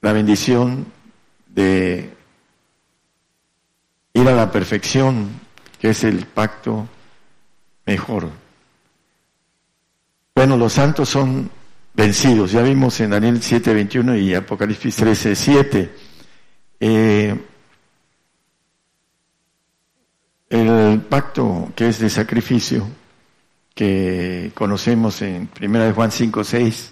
la 0.00 0.12
bendición 0.12 0.86
de 1.48 2.16
ir 4.20 4.28
a 4.28 4.34
la 4.34 4.50
perfección, 4.50 5.28
que 5.80 5.90
es 5.90 6.04
el 6.04 6.26
pacto 6.26 6.88
mejor. 7.86 8.28
Bueno, 10.34 10.56
los 10.56 10.72
santos 10.72 11.08
son 11.08 11.50
vencidos, 11.94 12.52
ya 12.52 12.62
vimos 12.62 13.00
en 13.00 13.10
Daniel 13.10 13.40
7:21 13.40 14.16
y 14.16 14.34
Apocalipsis 14.34 14.96
13:7. 14.96 15.90
Eh, 16.80 17.36
el 20.50 21.00
pacto 21.02 21.72
que 21.74 21.88
es 21.88 21.98
de 21.98 22.08
sacrificio, 22.08 22.88
que 23.74 24.52
conocemos 24.54 25.22
en 25.22 25.48
1 25.48 25.92
Juan 25.94 26.10
5:6, 26.10 26.90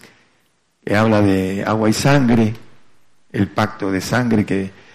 que 0.85 0.97
habla 0.97 1.21
de 1.23 1.65
agua 1.65 1.89
y 1.89 1.93
sangre, 1.93 2.55
el 3.33 3.49
pacto 3.49 3.91
de 3.91 4.01
sangre 4.01 4.45
que 4.45 4.86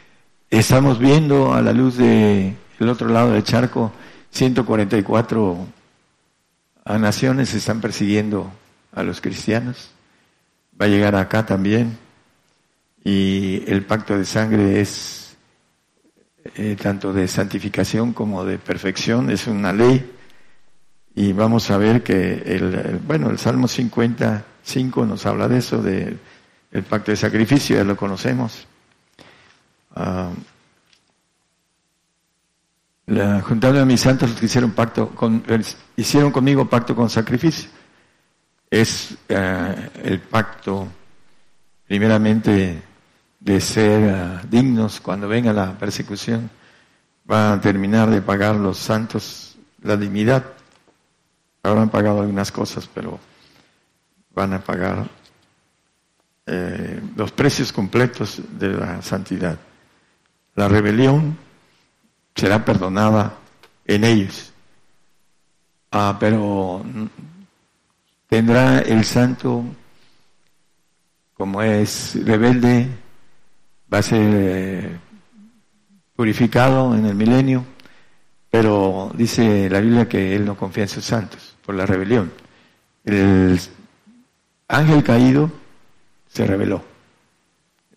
estamos 0.52 1.00
viendo 1.00 1.54
a 1.54 1.62
la 1.62 1.74
luz 1.74 1.98
de 1.98 2.54
el 2.80 2.90
otro 2.90 3.08
lado 3.08 3.32
del 3.32 3.44
charco, 3.44 3.92
144 4.32 5.68
naciones 7.00 7.54
están 7.54 7.80
persiguiendo 7.80 8.52
a 8.94 9.04
los 9.04 9.22
cristianos. 9.22 9.92
Va 10.80 10.86
a 10.86 10.90
llegar 10.90 11.16
acá 11.16 11.46
también. 11.46 11.98
Y 13.04 13.64
el 13.68 13.84
pacto 13.86 14.18
de 14.18 14.26
sangre 14.26 14.82
es 14.82 15.38
eh, 16.56 16.76
tanto 16.80 17.14
de 17.14 17.28
santificación 17.28 18.14
como 18.14 18.44
de 18.44 18.58
perfección, 18.58 19.30
es 19.30 19.48
una 19.48 19.74
ley. 19.74 20.12
Y 21.16 21.34
vamos 21.34 21.72
a 21.72 21.78
ver 21.78 22.04
que 22.04 22.44
el 22.46 23.00
bueno, 23.06 23.30
el 23.30 23.38
Salmo 23.38 23.68
50 23.68 24.46
5 24.64 25.06
nos 25.06 25.26
habla 25.26 25.48
de 25.48 25.58
eso, 25.58 25.82
del 25.82 26.20
pacto 26.90 27.12
de 27.12 27.18
sacrificio, 27.18 27.78
ya 27.78 27.84
lo 27.84 27.96
conocemos. 27.96 28.68
Ah, 29.96 30.32
La, 33.08 33.42
juntando 33.42 33.82
a 33.82 33.86
mis 33.86 34.00
santos 34.00 34.30
los 34.30 34.40
que 34.40 34.46
hicieron 34.46 34.72
pacto 34.72 35.10
con, 35.10 35.44
hicieron 35.98 36.32
conmigo 36.32 36.70
pacto 36.70 36.96
con 36.96 37.10
sacrificio. 37.10 37.70
Es 38.70 39.18
eh, 39.28 39.90
el 40.04 40.20
pacto 40.22 40.88
primeramente 41.88 42.82
de 43.40 43.60
ser 43.60 44.02
eh, 44.04 44.48
dignos 44.50 45.02
cuando 45.02 45.28
venga 45.28 45.52
la 45.52 45.78
persecución. 45.78 46.50
Van 47.26 47.60
a 47.60 47.62
terminar 47.62 48.10
de 48.10 48.22
pagar 48.22 48.56
los 48.56 48.78
santos 48.78 49.58
la 49.82 49.98
dignidad. 49.98 50.46
Habrán 51.64 51.90
pagado 51.90 52.22
algunas 52.22 52.52
cosas, 52.52 52.90
pero 52.94 53.20
van 54.34 54.54
a 54.54 54.60
pagar 54.60 55.10
eh, 56.46 57.02
los 57.16 57.32
precios 57.32 57.74
completos 57.74 58.42
de 58.58 58.70
la 58.70 59.02
santidad. 59.02 59.60
La 60.56 60.68
rebelión 60.68 61.38
será 62.36 62.64
perdonada 62.66 63.38
en 63.86 64.04
ellos. 64.04 64.54
Ah, 65.92 66.18
pero 66.20 66.84
tendrá 68.28 68.80
el 68.80 69.04
santo, 69.06 69.64
como 71.34 71.62
es 71.62 72.18
rebelde, 72.26 72.88
va 73.94 73.98
a 73.98 74.04
ser 74.04 74.32
eh, 74.34 74.98
purificado 76.16 76.96
en 76.96 77.06
el 77.06 77.16
milenio, 77.16 77.66
pero 78.50 79.12
dice 79.16 79.70
la 79.70 79.80
Biblia 79.80 80.08
que 80.08 80.36
él 80.36 80.46
no 80.46 80.56
confía 80.56 80.84
en 80.84 80.90
sus 80.90 81.04
santos 81.04 81.58
por 81.66 81.76
la 81.76 81.86
rebelión. 81.86 82.32
El 83.04 83.60
ángel 84.68 85.04
caído 85.04 85.52
se 86.28 86.46
reveló. 86.46 86.84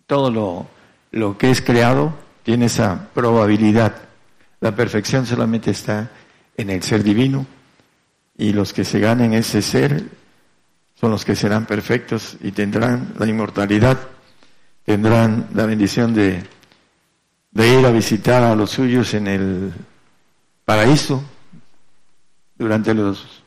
Todo 0.06 0.30
lo, 0.30 0.66
lo 1.12 1.38
que 1.38 1.50
es 1.50 1.60
creado 1.60 2.23
tiene 2.44 2.66
esa 2.66 3.08
probabilidad. 3.12 3.96
La 4.60 4.76
perfección 4.76 5.26
solamente 5.26 5.72
está 5.72 6.10
en 6.56 6.70
el 6.70 6.82
ser 6.82 7.02
divino 7.02 7.44
y 8.36 8.52
los 8.52 8.72
que 8.72 8.84
se 8.84 9.00
ganen 9.00 9.34
ese 9.34 9.62
ser 9.62 10.04
son 10.94 11.10
los 11.10 11.24
que 11.24 11.34
serán 11.34 11.66
perfectos 11.66 12.36
y 12.40 12.52
tendrán 12.52 13.14
la 13.18 13.26
inmortalidad, 13.26 13.98
tendrán 14.84 15.48
la 15.54 15.66
bendición 15.66 16.14
de, 16.14 16.44
de 17.50 17.80
ir 17.80 17.84
a 17.84 17.90
visitar 17.90 18.42
a 18.42 18.54
los 18.54 18.70
suyos 18.70 19.12
en 19.14 19.26
el 19.26 19.72
paraíso 20.64 21.24
durante 22.56 22.94
los 22.94 23.42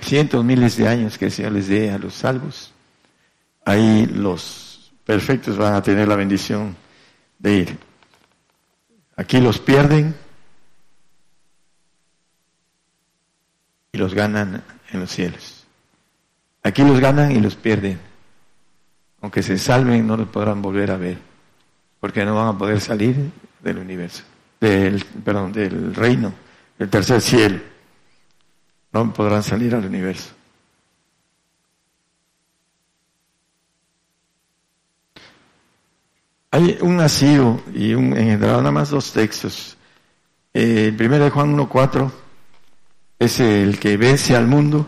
cientos, 0.00 0.44
miles 0.44 0.76
de 0.76 0.88
años 0.88 1.18
que 1.18 1.26
el 1.26 1.32
Señor 1.32 1.52
les 1.52 1.68
dé 1.68 1.90
a 1.90 1.98
los 1.98 2.14
salvos. 2.14 2.72
Ahí 3.64 4.06
los 4.06 4.92
perfectos 5.04 5.56
van 5.56 5.74
a 5.74 5.82
tener 5.82 6.06
la 6.08 6.16
bendición 6.16 6.76
de 7.38 7.56
ir. 7.56 7.78
Aquí 9.16 9.40
los 9.40 9.58
pierden 9.58 10.14
y 13.92 13.98
los 13.98 14.14
ganan 14.14 14.62
en 14.90 15.00
los 15.00 15.10
cielos. 15.10 15.64
Aquí 16.62 16.82
los 16.82 16.98
ganan 16.98 17.30
y 17.30 17.40
los 17.40 17.54
pierden. 17.54 18.00
Aunque 19.20 19.42
se 19.42 19.56
salven, 19.56 20.06
no 20.06 20.16
los 20.16 20.28
podrán 20.28 20.60
volver 20.60 20.90
a 20.90 20.96
ver, 20.96 21.18
porque 22.00 22.24
no 22.24 22.34
van 22.34 22.48
a 22.48 22.58
poder 22.58 22.80
salir 22.80 23.30
del 23.62 23.78
universo, 23.78 24.24
del, 24.60 25.04
perdón, 25.24 25.52
del 25.52 25.94
reino, 25.94 26.32
del 26.78 26.90
tercer 26.90 27.20
cielo. 27.20 27.60
No 28.92 29.12
podrán 29.12 29.42
salir 29.42 29.74
al 29.74 29.86
universo. 29.86 30.34
Hay 36.54 36.78
un 36.82 36.98
nacido 36.98 37.60
y 37.74 37.94
un 37.94 38.16
engendrado, 38.16 38.58
nada 38.58 38.70
más 38.70 38.90
dos 38.90 39.12
textos. 39.12 39.76
Eh, 40.52 40.86
el 40.86 40.96
primero 40.96 41.24
de 41.24 41.30
Juan 41.30 41.56
1.4 41.56 42.12
es 43.18 43.40
el 43.40 43.80
que 43.80 43.96
vence 43.96 44.36
al 44.36 44.46
mundo. 44.46 44.86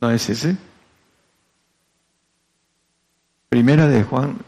¿No 0.00 0.10
es 0.10 0.30
ese? 0.30 0.56
Primera 3.48 3.86
de 3.86 4.02
Juan, 4.02 4.38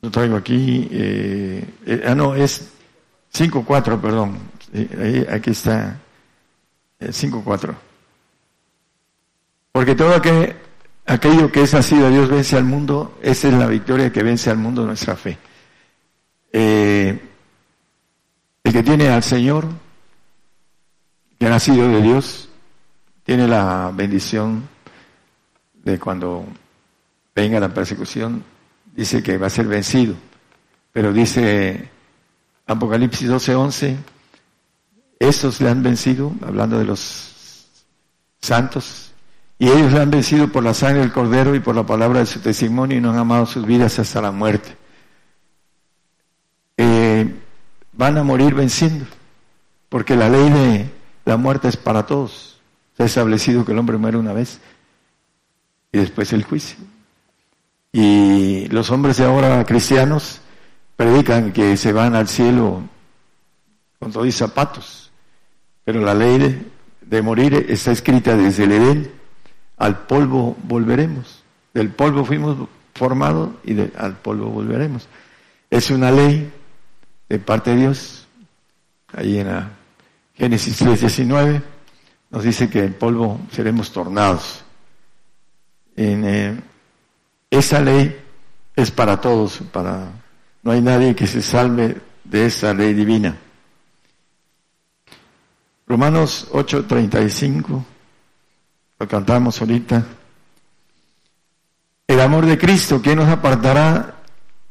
lo 0.00 0.10
traigo 0.10 0.34
aquí, 0.34 0.88
eh, 0.90 1.64
eh, 1.86 2.02
ah 2.04 2.16
no, 2.16 2.34
es 2.34 2.72
5.4, 3.32 4.00
perdón, 4.00 4.38
ahí, 4.74 5.24
aquí 5.30 5.50
está, 5.50 6.00
5.4. 6.98 7.89
Porque 9.72 9.94
todo 9.94 10.14
aquello 10.14 11.52
que 11.52 11.62
es 11.62 11.72
nacido 11.72 12.06
de 12.06 12.12
Dios 12.12 12.28
vence 12.28 12.56
al 12.56 12.64
mundo, 12.64 13.18
esa 13.22 13.48
es 13.48 13.54
la 13.54 13.66
victoria 13.66 14.12
que 14.12 14.22
vence 14.22 14.50
al 14.50 14.58
mundo 14.58 14.84
nuestra 14.84 15.16
fe. 15.16 15.38
Eh, 16.52 17.20
el 18.64 18.72
que 18.72 18.82
tiene 18.82 19.08
al 19.08 19.22
Señor, 19.22 19.66
que 21.38 21.46
ha 21.46 21.50
nacido 21.50 21.88
de 21.88 22.02
Dios, 22.02 22.48
tiene 23.24 23.46
la 23.46 23.92
bendición 23.94 24.68
de 25.74 25.98
cuando 25.98 26.44
venga 27.34 27.60
la 27.60 27.72
persecución, 27.72 28.44
dice 28.94 29.22
que 29.22 29.38
va 29.38 29.46
a 29.46 29.50
ser 29.50 29.66
vencido. 29.66 30.14
Pero 30.92 31.12
dice 31.12 31.88
Apocalipsis 32.66 33.28
12:11, 33.28 33.96
esos 35.18 35.60
le 35.60 35.70
han 35.70 35.82
vencido, 35.82 36.32
hablando 36.42 36.78
de 36.78 36.84
los 36.84 37.66
santos, 38.40 39.09
y 39.60 39.68
ellos 39.68 39.92
han 39.92 40.10
vencido 40.10 40.48
por 40.48 40.64
la 40.64 40.72
sangre 40.72 41.00
del 41.00 41.12
Cordero 41.12 41.54
y 41.54 41.60
por 41.60 41.76
la 41.76 41.84
palabra 41.84 42.20
de 42.20 42.26
su 42.26 42.40
testimonio 42.40 42.96
y 42.96 43.00
no 43.02 43.10
han 43.10 43.18
amado 43.18 43.44
sus 43.44 43.66
vidas 43.66 43.98
hasta 43.98 44.22
la 44.22 44.32
muerte. 44.32 44.74
Eh, 46.78 47.30
van 47.92 48.16
a 48.16 48.22
morir 48.22 48.54
venciendo, 48.54 49.04
porque 49.90 50.16
la 50.16 50.30
ley 50.30 50.48
de 50.48 50.90
la 51.26 51.36
muerte 51.36 51.68
es 51.68 51.76
para 51.76 52.06
todos. 52.06 52.58
Se 52.96 53.02
ha 53.02 53.06
establecido 53.06 53.66
que 53.66 53.72
el 53.72 53.78
hombre 53.78 53.98
muere 53.98 54.16
una 54.16 54.32
vez 54.32 54.60
y 55.92 55.98
después 55.98 56.32
el 56.32 56.44
juicio. 56.44 56.78
Y 57.92 58.66
los 58.68 58.90
hombres 58.90 59.18
de 59.18 59.26
ahora 59.26 59.62
cristianos 59.66 60.40
predican 60.96 61.52
que 61.52 61.76
se 61.76 61.92
van 61.92 62.14
al 62.14 62.28
cielo 62.28 62.80
con 63.98 64.10
todos 64.10 64.34
zapatos, 64.34 65.10
pero 65.84 66.00
la 66.00 66.14
ley 66.14 66.38
de, 66.38 66.66
de 67.02 67.20
morir 67.20 67.66
está 67.68 67.92
escrita 67.92 68.34
desde 68.34 68.64
el 68.64 68.72
Edén 68.72 69.19
al 69.80 70.06
polvo 70.06 70.56
volveremos. 70.64 71.42
Del 71.72 71.90
polvo 71.90 72.24
fuimos 72.24 72.68
formados 72.94 73.50
y 73.64 73.80
al 73.96 74.18
polvo 74.18 74.50
volveremos. 74.50 75.08
Es 75.70 75.90
una 75.90 76.10
ley 76.10 76.52
de 77.28 77.38
parte 77.38 77.70
de 77.70 77.76
Dios. 77.76 78.26
Ahí 79.14 79.38
en 79.38 79.48
la 79.48 79.70
Génesis 80.34 80.82
3.19 80.82 81.62
nos 82.30 82.44
dice 82.44 82.68
que 82.68 82.84
el 82.84 82.94
polvo 82.94 83.40
seremos 83.50 83.90
tornados. 83.90 84.62
En, 85.96 86.24
eh, 86.26 86.60
esa 87.50 87.80
ley 87.80 88.16
es 88.76 88.90
para 88.90 89.18
todos, 89.18 89.60
para 89.72 90.12
no 90.62 90.72
hay 90.72 90.82
nadie 90.82 91.16
que 91.16 91.26
se 91.26 91.40
salve 91.40 91.96
de 92.24 92.46
esa 92.46 92.74
ley 92.74 92.92
divina. 92.92 93.34
Romanos 95.86 96.48
8:35 96.52 97.82
lo 99.00 99.08
cantamos 99.08 99.58
ahorita. 99.60 100.04
El 102.06 102.20
amor 102.20 102.44
de 102.44 102.58
Cristo, 102.58 103.00
¿quién 103.02 103.16
nos 103.16 103.28
apartará? 103.28 104.16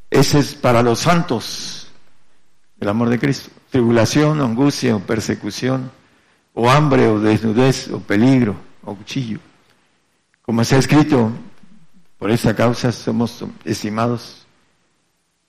Ese 0.10 0.40
es 0.40 0.54
para 0.54 0.84
los 0.84 1.00
santos. 1.00 1.88
El 2.80 2.90
amor 2.90 3.10
de 3.10 3.18
Cristo. 3.18 3.50
Tribulación, 3.72 4.40
angustia 4.40 4.98
persecución, 5.00 5.92
o 6.54 6.70
hambre 6.70 7.08
o 7.08 7.20
desnudez 7.20 7.90
o 7.90 8.00
peligro 8.00 8.56
o 8.84 8.96
cuchillo. 8.96 9.40
Como 10.44 10.64
se 10.64 10.76
ha 10.76 10.80
escrito, 10.80 11.32
por 12.20 12.30
esta 12.30 12.56
causa 12.56 12.92
somos 12.92 13.44
estimados, 13.66 14.46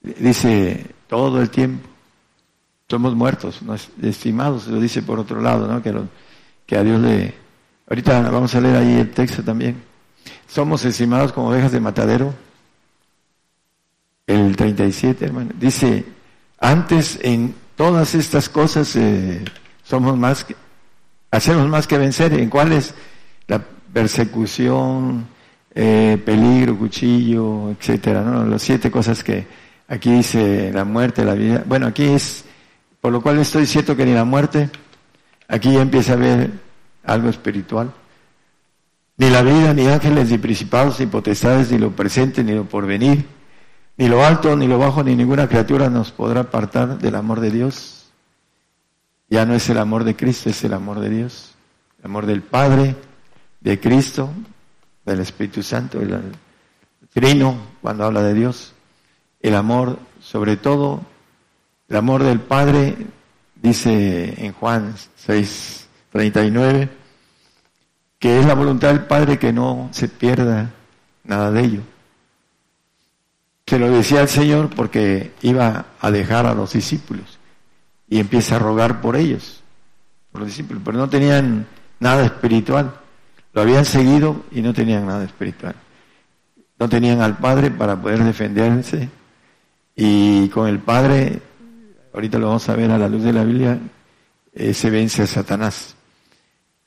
dice 0.03 0.87
todo 1.07 1.40
el 1.40 1.51
tiempo, 1.51 1.87
somos 2.88 3.14
muertos, 3.14 3.61
no 3.62 3.75
estimados, 4.03 4.69
lo 4.69 4.81
dice 4.81 5.03
por 5.03 5.19
otro 5.19 5.40
lado, 5.40 5.66
¿no? 5.66 5.83
que, 5.83 5.95
que 6.66 6.77
a 6.77 6.83
Dios 6.83 7.01
le, 7.01 7.39
Ahorita 7.90 8.31
vamos 8.31 8.55
a 8.55 8.61
leer 8.61 8.76
ahí 8.76 9.00
el 9.00 9.11
texto 9.11 9.42
también. 9.42 9.83
Somos 10.46 10.85
estimados 10.85 11.33
como 11.33 11.48
ovejas 11.48 11.72
de 11.72 11.81
matadero. 11.81 12.33
El 14.29 14.55
37, 14.55 15.24
hermano. 15.24 15.50
Dice, 15.59 16.05
antes 16.61 17.18
en 17.20 17.53
todas 17.74 18.14
estas 18.14 18.48
cosas 18.48 18.94
eh, 18.94 19.44
somos 19.83 20.16
más 20.16 20.46
hacemos 21.33 21.68
más 21.68 21.88
que 21.88 21.98
vencer. 21.98 22.33
¿En 22.35 22.48
cuáles? 22.48 22.94
La 23.48 23.61
persecución, 23.92 25.26
eh, 25.74 26.16
peligro, 26.24 26.79
cuchillo, 26.79 27.70
etcétera, 27.70 28.22
¿no? 28.22 28.46
Las 28.46 28.62
siete 28.62 28.88
cosas 28.88 29.24
que 29.24 29.44
aquí 29.88 30.12
dice 30.12 30.70
la 30.72 30.85
muerte, 30.85 31.24
la 31.24 31.35
vida. 31.35 31.64
Bueno, 31.66 31.88
aquí 31.88 32.05
es, 32.05 32.44
por 33.00 33.11
lo 33.11 33.20
cual 33.20 33.40
estoy 33.40 33.66
cierto 33.66 33.96
que 33.96 34.07
ni 34.07 34.14
la 34.14 34.24
muerte, 34.24 34.70
aquí 35.48 35.76
empieza 35.76 36.12
a 36.12 36.16
ver 36.16 36.69
algo 37.11 37.29
espiritual. 37.29 37.92
Ni 39.16 39.29
la 39.29 39.42
vida, 39.42 39.75
ni 39.75 39.87
ángeles, 39.87 40.31
ni 40.31 40.38
principados, 40.38 40.99
ni 41.01 41.07
potestades, 41.07 41.70
ni 41.70 41.79
lo 41.79 41.90
presente, 41.90 42.42
ni 42.42 42.53
lo 42.53 42.64
porvenir, 42.64 43.27
Ni 43.96 44.09
lo 44.09 44.25
alto, 44.25 44.57
ni 44.57 44.66
lo 44.66 44.79
bajo, 44.79 45.03
ni 45.05 45.14
ninguna 45.14 45.46
criatura 45.46 45.90
nos 45.90 46.11
podrá 46.11 46.40
apartar 46.40 46.96
del 46.99 47.14
amor 47.14 47.40
de 47.40 47.51
Dios. 47.51 48.11
Ya 49.29 49.44
no 49.44 49.55
es 49.55 49.68
el 49.68 49.77
amor 49.77 50.05
de 50.05 50.16
Cristo, 50.16 50.49
es 50.49 50.64
el 50.64 50.73
amor 50.73 51.01
de 51.01 51.11
Dios. 51.11 51.53
El 51.99 52.07
amor 52.07 52.25
del 52.25 52.40
Padre, 52.40 52.96
de 53.61 53.79
Cristo, 53.79 54.31
del 55.05 55.20
Espíritu 55.20 55.62
Santo, 55.62 56.01
el 56.01 56.18
trino, 57.12 57.59
cuando 57.83 58.05
habla 58.05 58.23
de 58.23 58.33
Dios. 58.33 58.73
El 59.42 59.55
amor, 59.55 59.99
sobre 60.23 60.57
todo, 60.57 61.03
el 61.90 61.96
amor 61.96 62.23
del 62.23 62.40
Padre, 62.40 62.96
dice 63.55 64.46
en 64.46 64.55
Juan 64.55 64.94
6, 65.16 65.88
39, 66.11 67.00
que 68.20 68.38
es 68.38 68.46
la 68.46 68.54
voluntad 68.54 68.88
del 68.88 69.06
Padre 69.06 69.38
que 69.38 69.52
no 69.52 69.88
se 69.90 70.06
pierda 70.06 70.70
nada 71.24 71.50
de 71.50 71.64
ello. 71.64 71.80
Se 73.66 73.78
lo 73.78 73.90
decía 73.90 74.20
el 74.20 74.28
Señor 74.28 74.68
porque 74.70 75.33
iba 75.42 75.87
a 76.00 76.11
dejar 76.11 76.46
a 76.46 76.54
los 76.54 76.74
discípulos 76.74 77.38
y 78.09 78.20
empieza 78.20 78.56
a 78.56 78.59
rogar 78.59 79.00
por 79.00 79.16
ellos, 79.16 79.62
por 80.30 80.42
los 80.42 80.48
discípulos, 80.48 80.83
pero 80.85 80.98
no 80.98 81.09
tenían 81.09 81.66
nada 81.98 82.24
espiritual. 82.24 82.94
Lo 83.54 83.62
habían 83.62 83.85
seguido 83.85 84.44
y 84.52 84.61
no 84.61 84.74
tenían 84.74 85.06
nada 85.06 85.24
espiritual. 85.24 85.74
No 86.78 86.88
tenían 86.88 87.22
al 87.22 87.38
Padre 87.38 87.70
para 87.70 88.00
poder 88.00 88.22
defenderse 88.22 89.09
y 89.96 90.48
con 90.48 90.68
el 90.68 90.78
Padre, 90.80 91.40
ahorita 92.12 92.38
lo 92.38 92.48
vamos 92.48 92.68
a 92.68 92.76
ver 92.76 92.90
a 92.90 92.98
la 92.98 93.09
luz 93.09 93.22
de 93.22 93.33
la 93.33 93.44
Biblia, 93.44 93.78
eh, 94.52 94.74
se 94.74 94.90
vence 94.90 95.22
a 95.22 95.26
Satanás. 95.26 95.96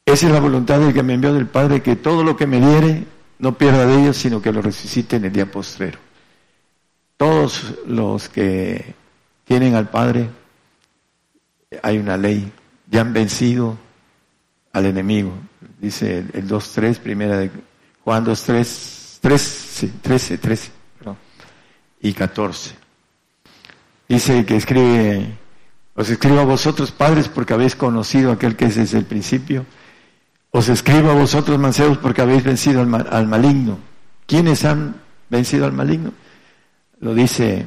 Esa 0.06 0.28
es 0.28 0.34
la 0.34 0.40
voluntad 0.40 0.80
del 0.80 0.94
que 0.94 1.04
me 1.04 1.14
envió 1.14 1.34
del 1.34 1.48
Padre, 1.48 1.82
que 1.82 1.96
todo 1.96 2.24
lo 2.24 2.36
que 2.36 2.46
me 2.46 2.60
diere 2.60 3.06
no 3.40 3.58
pierda 3.58 3.86
de 3.86 4.02
ellos, 4.02 4.18
sino 4.18 4.42
que 4.42 4.52
lo 4.52 4.62
resucite 4.62 5.16
en 5.16 5.26
el 5.26 5.34
día 5.34 5.50
postrero. 5.50 5.98
Todos 7.18 7.76
los 7.88 8.30
que 8.30 8.96
tienen 9.46 9.76
al 9.76 9.90
Padre, 9.90 10.30
hay 11.82 11.98
una 11.98 12.18
ley, 12.18 12.52
ya 12.90 13.02
han 13.02 13.14
vencido 13.14 13.78
al 14.74 14.86
enemigo. 14.86 15.34
Dice 15.80 16.20
el 16.34 16.48
2.3, 16.48 16.98
primera 16.98 17.38
de 17.38 17.50
Juan 18.04 18.26
2.3, 18.26 19.20
13, 19.22 19.92
13, 20.02 20.38
13, 20.38 20.72
y 22.02 22.14
14. 22.14 22.76
Dice 24.10 24.46
que 24.46 24.58
escribe, 24.58 25.28
os 25.96 26.10
escribo 26.10 26.42
a 26.42 26.46
vosotros 26.46 26.92
padres 26.92 27.30
porque 27.30 27.54
habéis 27.54 27.76
conocido 27.76 28.32
a 28.32 28.34
aquel 28.34 28.56
que 28.58 28.66
es 28.66 28.76
desde 28.76 28.98
el 28.98 29.06
principio. 29.06 29.66
Os 30.56 30.70
escribo 30.70 31.10
a 31.10 31.16
vosotros 31.16 31.60
mancebos 31.60 31.98
porque 31.98 32.22
habéis 32.22 32.44
vencido 32.44 32.82
al, 32.82 33.08
al 33.10 33.28
maligno. 33.28 33.80
¿Quiénes 34.26 34.64
han 34.64 34.96
vencido 35.30 35.66
al 35.66 35.74
maligno? 35.74 36.14
lo 37.04 37.14
dice 37.14 37.66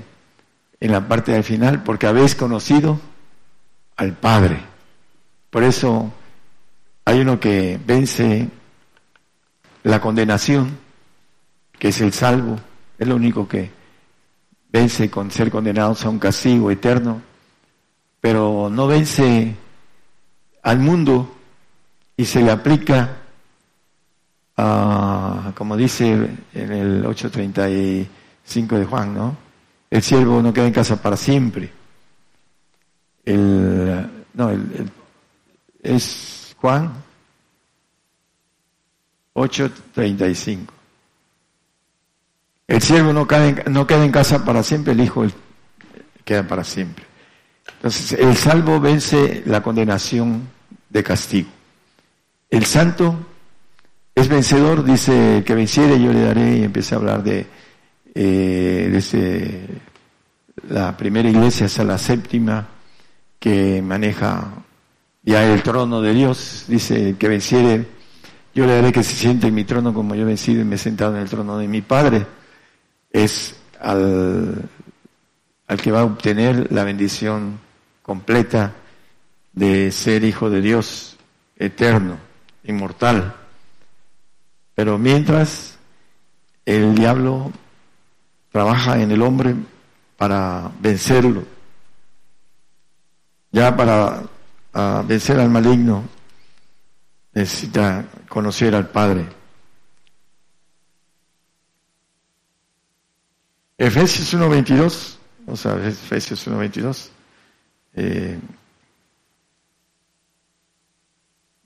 en 0.81 0.93
la 0.93 1.07
parte 1.07 1.33
del 1.33 1.45
final, 1.45 1.83
porque 1.83 2.07
habéis 2.07 2.35
conocido 2.35 2.99
al 3.97 4.15
Padre. 4.15 4.59
Por 5.51 5.63
eso 5.63 6.11
hay 7.05 7.21
uno 7.21 7.39
que 7.39 7.79
vence 7.85 8.49
la 9.83 10.01
condenación, 10.01 10.79
que 11.79 11.89
es 11.89 12.01
el 12.01 12.15
salvo, 12.15 12.59
es 12.99 13.07
lo 13.07 13.15
único 13.15 13.47
que 13.47 13.71
vence 14.73 15.11
con 15.11 15.31
ser 15.31 15.51
condenados 15.51 16.05
a 16.05 16.09
un 16.09 16.19
castigo 16.19 16.71
eterno, 16.71 17.21
pero 18.21 18.71
no 18.71 18.87
vence 18.87 19.55
al 20.63 20.79
mundo 20.79 21.36
y 22.17 22.25
se 22.25 22.41
le 22.41 22.51
aplica 22.51 23.17
a, 24.57 25.53
como 25.55 25.77
dice 25.77 26.13
en 26.55 26.73
el 26.73 27.07
830 27.07 27.71
y 27.71 28.09
5 28.45 28.79
de 28.79 28.85
Juan, 28.85 29.15
¿no? 29.15 29.37
El 29.91 30.03
siervo 30.03 30.43
no 30.43 30.53
queda 30.53 30.67
en 30.67 30.73
casa 30.73 31.01
para 31.01 31.17
siempre. 31.17 31.71
El, 33.25 34.09
no, 34.35 34.51
el, 34.51 34.91
es 35.83 36.57
Juan 36.61 36.93
8:35. 39.35 40.67
El 42.69 42.83
siervo 42.83 43.13
no 43.13 43.27
en, 43.31 43.63
no 43.73 43.87
queda 43.87 44.05
en 44.05 44.11
casa 44.11 44.45
para 44.45 44.63
siempre, 44.63 44.93
el 44.93 45.01
hijo 45.01 45.25
queda 46.25 46.43
para 46.43 46.65
siempre. 46.65 47.05
Entonces, 47.77 48.19
el 48.19 48.35
salvo 48.37 48.81
vence 48.81 49.43
la 49.47 49.63
condenación 49.63 50.49
de 50.89 51.03
castigo. 51.03 51.49
El 52.51 52.65
santo 52.65 53.27
es 54.15 54.29
vencedor, 54.29 54.85
dice 54.85 55.43
que 55.45 55.55
venciere 55.55 56.01
yo 56.01 56.13
le 56.13 56.21
daré, 56.21 56.59
y 56.59 56.65
empieza 56.65 56.95
a 56.95 56.99
hablar 56.99 57.23
de 57.23 57.47
eh, 58.15 59.81
la 60.69 60.97
primera 60.97 61.29
iglesia 61.29 61.67
hasta 61.67 61.85
la 61.85 61.99
séptima, 61.99 62.67
que 63.39 63.83
maneja 63.83 64.49
ya 65.23 65.45
el 65.45 65.63
trono 65.63 66.01
de 66.01 66.15
Dios, 66.15 66.65
dice 66.69 67.17
que 67.19 67.29
venciere, 67.29 67.87
yo 68.55 68.65
le 68.65 68.77
daré 68.77 68.93
que 68.93 69.03
se 69.03 69.15
siente 69.15 69.49
en 69.49 69.55
mi 69.55 69.65
trono 69.65 69.93
como 69.93 70.15
yo 70.15 70.23
he 70.23 70.27
vencido 70.27 70.63
y 70.63 70.65
me 70.65 70.77
he 70.77 70.79
sentado 70.79 71.15
en 71.15 71.23
el 71.23 71.29
trono 71.29 71.59
de 71.59 71.69
mi 71.69 71.83
Padre. 71.83 72.27
Es 73.11 73.55
al, 73.81 74.63
al 75.67 75.81
que 75.81 75.93
va 75.93 76.01
a 76.01 76.05
obtener 76.05 76.73
la 76.73 76.85
bendición 76.85 77.59
completa 78.03 78.73
de 79.53 79.91
ser 79.91 80.25
hijo 80.25 80.49
de 80.49 80.61
Dios, 80.63 81.17
eterno, 81.59 82.26
inmortal. 82.67 83.35
Pero 84.75 84.99
mientras 84.99 85.79
el 86.65 86.95
diablo 86.95 87.53
trabaja 88.51 89.01
en 89.01 89.11
el 89.11 89.23
hombre 89.23 89.55
para 90.17 90.71
vencerlo. 90.81 91.45
Ya 93.53 93.77
para 93.77 94.23
vencer 95.07 95.39
al 95.41 95.51
maligno 95.51 96.05
necesita 97.33 98.05
conocer 98.29 98.75
al 98.75 98.89
Padre. 98.89 99.27
Efesios 103.79 104.33
1.22, 104.35 105.17
o 105.47 105.57
sea, 105.57 105.75
Efesios 105.87 106.47
1.22, 106.49 107.11
eh, 107.95 108.41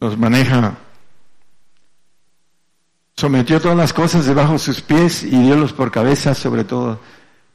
nos 0.01 0.19
maneja 0.19 0.77
sometió 3.21 3.61
todas 3.61 3.77
las 3.77 3.93
cosas 3.93 4.25
debajo 4.25 4.55
de 4.55 4.59
sus 4.59 4.81
pies 4.81 5.23
y 5.25 5.43
diólos 5.43 5.75
por 5.75 5.91
cabeza 5.91 6.35
sobre 6.35 6.65
todo 6.65 6.99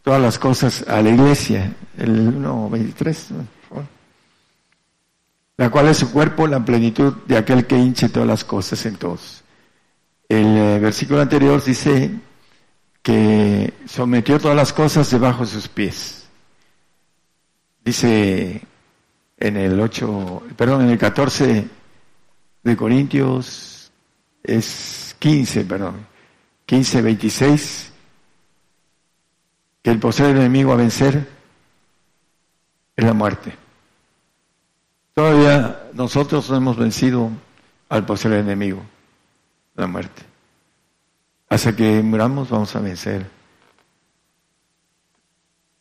todas 0.03 0.21
las 0.21 0.37
cosas 0.37 0.85
a 0.87 1.01
la 1.01 1.09
iglesia. 1.09 1.73
El 1.97 2.35
1.23. 2.39 3.17
La 5.57 5.71
cual 5.71 5.87
es 5.87 5.97
su 5.97 6.11
cuerpo, 6.11 6.45
la 6.45 6.63
plenitud 6.63 7.13
de 7.25 7.37
aquel 7.37 7.65
que 7.65 7.77
hinche 7.77 8.09
todas 8.09 8.27
las 8.27 8.43
cosas 8.43 8.85
en 8.85 8.97
todos. 8.97 9.43
El 10.29 10.55
eh, 10.55 10.79
versículo 10.79 11.21
anterior 11.21 11.63
dice 11.63 12.11
que 13.01 13.73
sometió 13.87 14.39
todas 14.39 14.55
las 14.55 14.71
cosas 14.71 15.09
debajo 15.09 15.45
de 15.45 15.49
sus 15.49 15.67
pies. 15.67 16.27
Dice 17.83 18.61
en 19.37 19.57
el 19.57 19.79
8, 19.79 20.43
perdón, 20.55 20.83
en 20.83 20.89
el 20.91 20.97
14 20.99 21.67
de 22.63 22.77
Corintios 22.77 23.91
es 24.43 25.04
15, 25.19 25.65
perdón, 25.65 26.05
15, 26.65 27.01
26, 27.01 27.91
que 29.81 29.91
el 29.91 29.99
poseer 29.99 30.35
enemigo 30.35 30.73
a 30.73 30.75
vencer 30.75 31.27
es 32.95 33.05
la 33.05 33.13
muerte. 33.13 33.55
Todavía 35.13 35.89
nosotros 35.93 36.49
no 36.49 36.57
hemos 36.57 36.77
vencido 36.77 37.29
al 37.89 38.05
poseer 38.05 38.35
enemigo, 38.35 38.83
la 39.75 39.87
muerte. 39.87 40.23
Hasta 41.49 41.75
que 41.75 42.01
muramos 42.01 42.49
vamos 42.49 42.75
a 42.75 42.79
vencer 42.79 43.29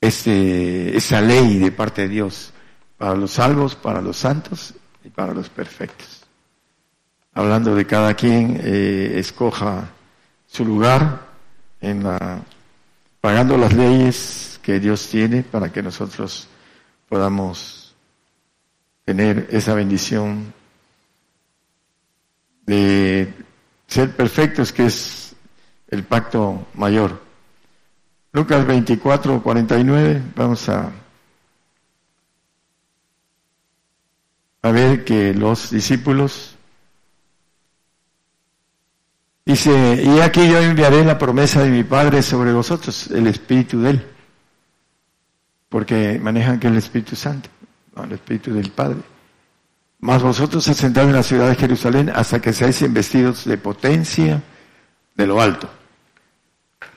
este, 0.00 0.96
esa 0.96 1.20
ley 1.20 1.58
de 1.58 1.72
parte 1.72 2.02
de 2.02 2.08
Dios 2.08 2.52
para 2.98 3.14
los 3.14 3.32
salvos, 3.32 3.74
para 3.74 4.00
los 4.02 4.18
santos 4.18 4.74
y 5.02 5.08
para 5.08 5.32
los 5.32 5.48
perfectos 5.48 6.23
hablando 7.34 7.74
de 7.74 7.86
cada 7.86 8.14
quien 8.14 8.60
eh, 8.62 9.14
escoja 9.16 9.90
su 10.46 10.64
lugar 10.64 11.26
en 11.80 12.04
la, 12.04 12.40
pagando 13.20 13.58
las 13.58 13.74
leyes 13.74 14.60
que 14.62 14.78
Dios 14.78 15.08
tiene 15.08 15.42
para 15.42 15.70
que 15.70 15.82
nosotros 15.82 16.48
podamos 17.08 17.94
tener 19.04 19.48
esa 19.50 19.74
bendición 19.74 20.54
de 22.64 23.34
ser 23.86 24.16
perfectos, 24.16 24.72
que 24.72 24.86
es 24.86 25.34
el 25.88 26.04
pacto 26.04 26.66
mayor. 26.74 27.22
Lucas 28.32 28.66
24, 28.66 29.42
49, 29.42 30.22
vamos 30.34 30.68
a, 30.68 30.90
a 34.62 34.70
ver 34.70 35.04
que 35.04 35.34
los 35.34 35.70
discípulos 35.70 36.53
Dice, 39.46 40.02
y 40.02 40.20
aquí 40.20 40.48
yo 40.48 40.58
enviaré 40.58 41.04
la 41.04 41.18
promesa 41.18 41.62
de 41.62 41.70
mi 41.70 41.84
Padre 41.84 42.22
sobre 42.22 42.52
vosotros, 42.52 43.08
el 43.10 43.26
Espíritu 43.26 43.80
de 43.82 43.90
Él. 43.90 44.06
porque 45.68 46.20
manejan 46.22 46.60
que 46.60 46.68
el 46.68 46.76
Espíritu 46.76 47.16
Santo, 47.16 47.48
el 48.02 48.12
Espíritu 48.12 48.54
del 48.54 48.70
Padre. 48.70 49.00
Mas 49.98 50.22
vosotros 50.22 50.62
se 50.62 50.72
sentad 50.72 51.04
en 51.04 51.12
la 51.12 51.22
ciudad 51.24 51.48
de 51.48 51.56
Jerusalén 51.56 52.12
hasta 52.14 52.40
que 52.40 52.52
seáis 52.52 52.80
investidos 52.82 53.44
de 53.44 53.58
potencia 53.58 54.40
de 55.16 55.26
lo 55.26 55.40
alto, 55.40 55.68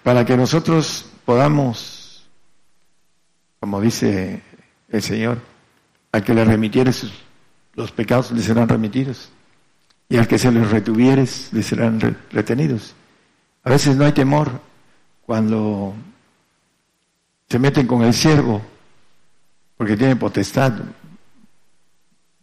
para 0.04 0.26
que 0.26 0.38
nosotros 0.38 1.10
podamos, 1.26 2.28
como 3.60 3.82
dice 3.82 4.43
el 4.89 5.02
Señor, 5.02 5.39
al 6.12 6.24
que 6.24 6.36
le 6.36 6.45
remitieres 6.45 7.08
los 7.74 7.91
pecados 7.91 8.32
le 8.32 8.41
serán 8.41 8.70
remitidos, 8.70 9.32
y 10.10 10.18
al 10.18 10.28
que 10.28 10.38
se 10.38 10.51
les 10.51 10.70
retuvieres 10.70 11.49
le 11.51 11.64
serán 11.64 11.99
retenidos. 12.32 12.95
A 13.64 13.70
veces 13.70 13.95
no 13.95 14.05
hay 14.05 14.14
temor 14.14 14.62
cuando 15.26 15.93
se 17.49 17.60
meten 17.60 17.88
con 17.88 18.03
el 18.03 18.14
siervo, 18.14 18.62
porque 19.76 19.97
tiene 19.97 20.16
potestad 20.16 20.74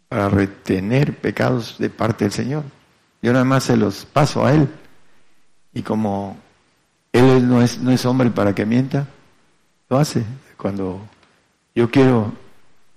para 0.09 0.29
retener 0.29 1.17
pecados 1.17 1.77
de 1.79 1.91
parte 1.91 2.25
del 2.25 2.33
Señor. 2.33 2.65
Yo 3.23 3.33
nada 3.33 3.45
más 3.45 3.65
se 3.65 3.77
los 3.77 4.05
paso 4.05 4.45
a 4.45 4.53
Él. 4.53 4.69
Y 5.73 5.83
como 5.83 6.37
Él 7.13 7.49
no 7.49 7.63
es, 7.63 7.79
no 7.79 7.91
es 7.91 8.05
hombre 8.05 8.31
para 8.31 8.55
que 8.55 8.67
mienta, 8.67 9.07
lo 9.89 9.99
hace. 9.99 10.25
Cuando 10.57 11.01
yo 11.75 11.91
quiero 11.91 12.33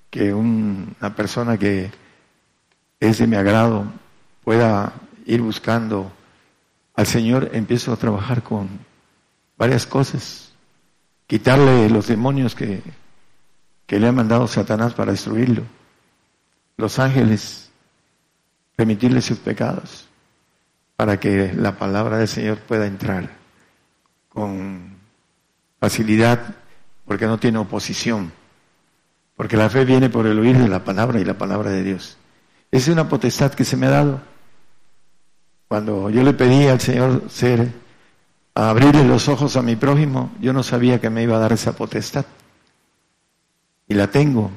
que 0.10 0.34
una 0.34 1.16
persona 1.16 1.58
que 1.58 1.90
es 3.00 3.18
de 3.18 3.28
mi 3.28 3.36
agrado 3.36 3.86
pueda 4.48 4.94
ir 5.26 5.42
buscando 5.42 6.10
al 6.96 7.06
Señor, 7.06 7.50
empiezo 7.52 7.92
a 7.92 7.98
trabajar 7.98 8.44
con 8.44 8.70
varias 9.58 9.86
cosas. 9.86 10.54
Quitarle 11.28 11.90
los 11.90 12.08
demonios 12.08 12.56
que, 12.56 12.82
que 13.86 14.00
le 14.00 14.08
ha 14.08 14.14
mandado 14.14 14.48
Satanás 14.48 14.94
para 14.94 15.12
destruirlo 15.12 15.64
los 16.78 16.98
ángeles, 16.98 17.70
permitirle 18.78 19.22
sus 19.22 19.38
pecados, 19.38 20.08
para 20.96 21.20
que 21.20 21.52
la 21.54 21.78
palabra 21.78 22.18
del 22.18 22.30
Señor 22.30 22.60
pueda 22.60 22.88
entrar 22.88 23.30
con 24.30 24.96
facilidad, 25.78 26.56
porque 27.06 27.26
no 27.26 27.38
tiene 27.38 27.58
oposición, 27.58 28.32
porque 29.36 29.58
la 29.58 29.70
fe 29.70 29.84
viene 29.84 30.10
por 30.10 30.26
el 30.26 30.40
oír 30.40 30.58
de 30.58 30.70
la 30.70 30.86
palabra 30.86 31.20
y 31.20 31.26
la 31.26 31.38
palabra 31.38 31.70
de 31.70 31.84
Dios. 31.84 32.18
Es 32.72 32.88
una 32.88 33.10
potestad 33.10 33.54
que 33.54 33.66
se 33.66 33.76
me 33.76 33.88
ha 33.88 33.90
dado. 33.90 34.37
Cuando 35.68 36.10
yo 36.10 36.24
le 36.24 36.34
pedí 36.34 36.68
al 36.68 36.80
Señor 36.80 37.24
ser, 37.30 37.72
abrirle 38.56 39.04
los 39.04 39.28
ojos 39.28 39.56
a 39.58 39.62
mi 39.62 39.76
prójimo, 39.76 40.32
yo 40.40 40.54
no 40.54 40.64
sabía 40.64 41.00
que 41.00 41.10
me 41.10 41.24
iba 41.24 41.36
a 41.36 41.40
dar 41.40 41.54
esa 41.54 41.76
potestad. 41.76 42.26
Y 43.88 43.94
la 43.94 44.08
tengo, 44.08 44.52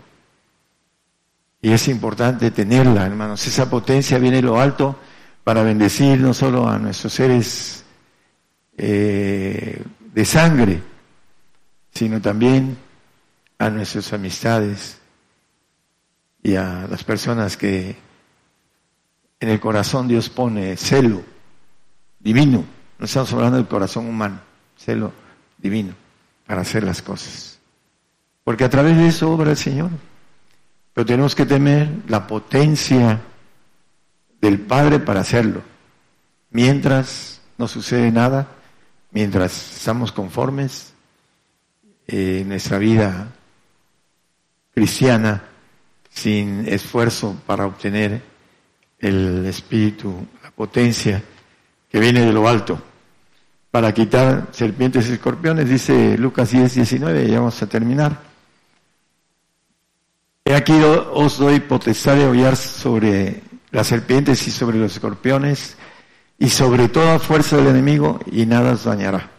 y 1.62 1.72
es 1.72 1.88
importante 1.88 2.50
tenerla, 2.50 3.06
hermanos. 3.06 3.46
Esa 3.46 3.68
potencia 3.68 4.18
viene 4.18 4.36
de 4.36 4.42
lo 4.42 4.58
alto 4.58 4.98
para 5.44 5.62
bendecir 5.62 6.18
no 6.20 6.32
solo 6.32 6.68
a 6.68 6.78
nuestros 6.78 7.12
seres 7.12 7.84
eh, 8.78 9.82
de 10.12 10.24
sangre, 10.24 10.82
sino 11.92 12.20
también 12.20 12.78
a 13.58 13.68
nuestras 13.68 14.12
amistades 14.12 14.98
y 16.42 16.54
a 16.54 16.86
las 16.90 17.04
personas 17.04 17.58
que 17.58 17.96
en 19.41 19.49
el 19.49 19.59
corazón 19.59 20.07
Dios 20.07 20.28
pone 20.28 20.76
celo 20.76 21.22
divino. 22.18 22.64
No 22.99 23.05
estamos 23.07 23.32
hablando 23.32 23.57
del 23.57 23.66
corazón 23.66 24.07
humano, 24.07 24.41
celo 24.76 25.12
divino 25.57 25.95
para 26.47 26.61
hacer 26.61 26.84
las 26.84 27.01
cosas. 27.01 27.59
Porque 28.45 28.64
a 28.64 28.70
través 28.70 28.97
de 28.97 29.09
eso 29.09 29.32
obra 29.32 29.51
el 29.51 29.57
Señor. 29.57 29.91
Pero 30.93 31.07
tenemos 31.07 31.34
que 31.34 31.47
temer 31.47 31.88
la 32.09 32.26
potencia 32.26 33.20
del 34.41 34.61
Padre 34.61 34.99
para 34.99 35.20
hacerlo. 35.20 35.62
Mientras 36.51 37.41
no 37.57 37.68
sucede 37.68 38.11
nada, 38.11 38.49
mientras 39.12 39.76
estamos 39.76 40.12
conformes 40.12 40.93
en 42.07 42.49
nuestra 42.49 42.78
vida 42.78 43.28
cristiana, 44.74 45.45
sin 46.11 46.66
esfuerzo 46.66 47.36
para 47.47 47.66
obtener 47.66 48.29
el 49.01 49.46
espíritu, 49.46 50.26
la 50.42 50.51
potencia 50.51 51.22
que 51.90 51.98
viene 51.98 52.20
de 52.20 52.32
lo 52.32 52.46
alto, 52.48 52.80
para 53.70 53.94
quitar 53.94 54.48
serpientes 54.53 55.09
y 55.09 55.12
escorpiones, 55.12 55.68
dice 55.68 56.18
Lucas 56.18 56.51
10, 56.51 56.74
19, 56.74 57.28
ya 57.28 57.38
vamos 57.38 57.62
a 57.62 57.68
terminar. 57.68 58.20
He 60.44 60.55
aquí 60.55 60.72
os 60.72 61.38
doy 61.38 61.61
potestad 61.61 62.16
de 62.16 62.26
hollar 62.26 62.57
sobre 62.57 63.42
las 63.70 63.86
serpientes 63.86 64.46
y 64.48 64.51
sobre 64.51 64.78
los 64.78 64.92
escorpiones 64.92 65.76
y 66.38 66.48
sobre 66.48 66.88
toda 66.88 67.18
fuerza 67.18 67.57
del 67.57 67.68
enemigo 67.68 68.18
y 68.30 68.46
nada 68.46 68.72
os 68.72 68.84
dañará. 68.84 69.30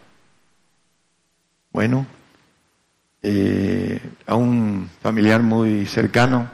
Bueno, 1.72 2.06
eh, 3.22 4.00
a 4.26 4.34
un 4.34 4.88
familiar 5.02 5.42
muy 5.42 5.86
cercano 5.86 6.50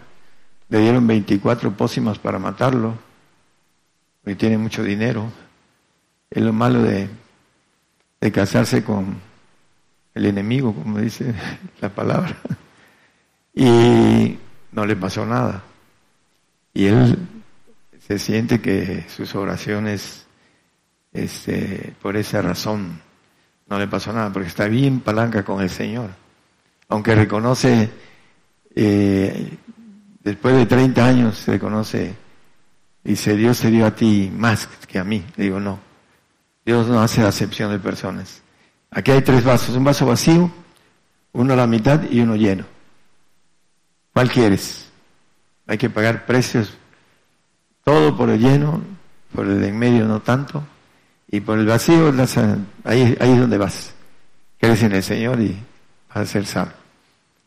le 0.68 0.80
dieron 0.80 1.06
24 1.06 1.72
pócimas 1.72 2.18
para 2.18 2.38
matarlo, 2.38 2.94
porque 4.22 4.36
tiene 4.36 4.58
mucho 4.58 4.82
dinero. 4.82 5.30
Es 6.30 6.42
lo 6.42 6.52
malo 6.52 6.82
de, 6.82 7.08
de 8.20 8.32
casarse 8.32 8.84
con 8.84 9.16
el 10.14 10.26
enemigo, 10.26 10.74
como 10.74 10.98
dice 10.98 11.34
la 11.80 11.88
palabra. 11.88 12.36
Y 13.54 14.38
no 14.72 14.86
le 14.86 14.96
pasó 14.96 15.24
nada. 15.24 15.62
Y 16.74 16.86
él 16.86 17.18
se 18.06 18.18
siente 18.18 18.60
que 18.60 19.04
sus 19.08 19.34
oraciones, 19.34 20.26
este, 21.12 21.94
por 22.00 22.16
esa 22.16 22.42
razón, 22.42 23.00
no 23.66 23.78
le 23.78 23.86
pasó 23.86 24.12
nada, 24.12 24.32
porque 24.32 24.48
está 24.48 24.66
bien 24.68 25.00
palanca 25.00 25.44
con 25.44 25.62
el 25.62 25.70
Señor. 25.70 26.10
Aunque 26.88 27.14
reconoce, 27.14 27.90
eh, 28.74 29.58
después 30.28 30.54
de 30.54 30.66
30 30.66 31.06
años, 31.06 31.46
reconoce, 31.46 32.14
dice, 33.02 33.34
Dios 33.34 33.56
se 33.56 33.70
dio 33.70 33.86
a 33.86 33.94
ti 33.94 34.30
más 34.34 34.66
que 34.86 34.98
a 34.98 35.04
mí. 35.04 35.24
Le 35.36 35.44
digo, 35.44 35.58
no, 35.58 35.78
Dios 36.64 36.86
no 36.86 37.00
hace 37.00 37.22
acepción 37.22 37.70
de 37.70 37.78
personas. 37.78 38.42
Aquí 38.90 39.10
hay 39.10 39.22
tres 39.22 39.42
vasos, 39.42 39.74
un 39.74 39.84
vaso 39.84 40.04
vacío, 40.06 40.50
uno 41.32 41.52
a 41.54 41.56
la 41.56 41.66
mitad 41.66 42.02
y 42.10 42.20
uno 42.20 42.36
lleno. 42.36 42.64
¿Cuál 44.12 44.30
quieres? 44.30 44.90
Hay 45.66 45.78
que 45.78 45.88
pagar 45.88 46.26
precios, 46.26 46.76
todo 47.84 48.16
por 48.16 48.28
el 48.28 48.38
lleno, 48.38 48.82
por 49.34 49.46
el 49.46 49.62
en 49.64 49.78
medio 49.78 50.06
no 50.06 50.20
tanto, 50.20 50.62
y 51.30 51.40
por 51.40 51.58
el 51.58 51.66
vacío, 51.66 52.12
ahí, 52.84 53.16
ahí 53.18 53.32
es 53.32 53.40
donde 53.40 53.58
vas. 53.58 53.94
Crees 54.58 54.82
en 54.82 54.92
el 54.92 55.02
Señor 55.02 55.40
y 55.40 55.56
vas 56.08 56.18
a 56.18 56.26
ser 56.26 56.44
salvo. 56.44 56.72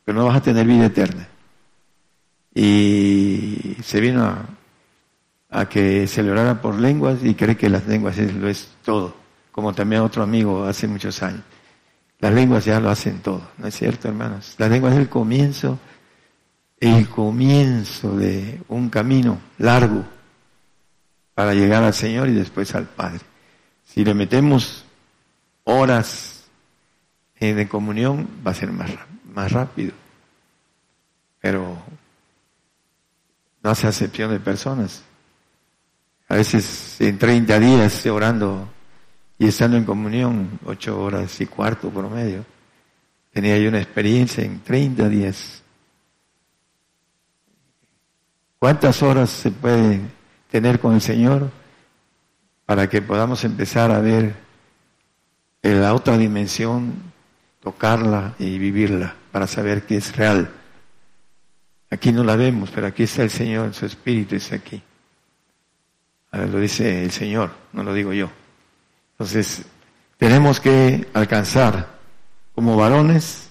Pero 0.03 0.17
no 0.17 0.25
vas 0.25 0.37
a 0.37 0.41
tener 0.41 0.65
vida 0.65 0.87
eterna. 0.87 1.27
Y 2.53 3.77
se 3.83 4.01
vino 4.01 4.35
a, 5.49 5.69
que 5.69 6.07
se 6.07 6.23
le 6.23 6.55
por 6.55 6.75
lenguas 6.75 7.19
y 7.23 7.33
cree 7.35 7.55
que 7.55 7.69
las 7.69 7.87
lenguas 7.87 8.17
es, 8.17 8.33
lo 8.33 8.49
es 8.49 8.69
todo, 8.83 9.15
como 9.51 9.73
también 9.73 10.01
otro 10.01 10.23
amigo 10.23 10.65
hace 10.65 10.87
muchos 10.87 11.21
años. 11.23 11.43
Las 12.19 12.33
lenguas 12.33 12.65
ya 12.65 12.79
lo 12.79 12.89
hacen 12.89 13.19
todo, 13.19 13.41
¿no 13.57 13.67
es 13.67 13.75
cierto, 13.75 14.07
hermanos? 14.07 14.55
Las 14.57 14.69
lenguas 14.69 14.93
es 14.93 14.99
el 14.99 15.09
comienzo 15.09 15.79
el 16.81 17.07
comienzo 17.07 18.17
de 18.17 18.59
un 18.67 18.89
camino 18.89 19.39
largo 19.59 20.03
para 21.35 21.53
llegar 21.53 21.83
al 21.83 21.93
Señor 21.93 22.27
y 22.27 22.33
después 22.33 22.73
al 22.73 22.87
Padre. 22.87 23.21
Si 23.85 24.03
le 24.03 24.15
metemos 24.15 24.83
horas 25.63 26.45
de 27.39 27.67
comunión, 27.67 28.27
va 28.45 28.51
a 28.51 28.55
ser 28.55 28.71
más, 28.71 28.89
más 29.31 29.51
rápido. 29.51 29.93
Pero 31.39 31.77
no 33.63 33.69
hace 33.69 33.87
acepción 33.87 34.31
de 34.31 34.39
personas. 34.39 35.03
A 36.27 36.35
veces 36.35 36.99
en 36.99 37.17
30 37.17 37.59
días 37.59 38.05
orando 38.07 38.69
y 39.37 39.47
estando 39.47 39.77
en 39.77 39.85
comunión, 39.85 40.59
ocho 40.65 40.99
horas 40.99 41.39
y 41.41 41.45
cuarto 41.45 41.89
promedio, 41.89 42.45
tenía 43.31 43.57
yo 43.57 43.69
una 43.69 43.81
experiencia 43.81 44.43
en 44.43 44.61
30 44.61 45.09
días 45.09 45.61
¿Cuántas 48.61 49.01
horas 49.01 49.31
se 49.31 49.49
puede 49.49 50.01
tener 50.51 50.79
con 50.79 50.93
el 50.93 51.01
Señor 51.01 51.49
para 52.67 52.87
que 52.87 53.01
podamos 53.01 53.43
empezar 53.43 53.89
a 53.89 53.99
ver 53.99 54.35
la 55.63 55.95
otra 55.95 56.15
dimensión, 56.15 56.93
tocarla 57.59 58.35
y 58.37 58.59
vivirla 58.59 59.15
para 59.31 59.47
saber 59.47 59.87
que 59.87 59.97
es 59.97 60.15
real? 60.15 60.51
Aquí 61.91 62.13
no 62.13 62.23
la 62.23 62.37
vemos, 62.37 62.71
pero 62.73 62.87
aquí 62.87 63.03
está 63.03 63.21
el 63.21 63.29
Señor, 63.29 63.73
su 63.73 63.85
Espíritu 63.85 64.35
está 64.35 64.55
aquí. 64.55 64.81
lo 66.31 66.59
dice 66.59 67.03
el 67.03 67.11
Señor, 67.11 67.51
no 67.73 67.83
lo 67.83 67.93
digo 67.93 68.13
yo. 68.13 68.29
Entonces, 69.11 69.65
tenemos 70.17 70.61
que 70.61 71.09
alcanzar 71.13 71.99
como 72.55 72.77
varones 72.77 73.49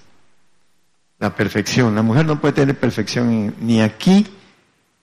la 1.19 1.37
perfección. 1.37 1.95
La 1.95 2.03
mujer 2.03 2.25
no 2.25 2.41
puede 2.41 2.55
tener 2.55 2.79
perfección 2.79 3.55
ni 3.61 3.83
aquí, 3.83 4.27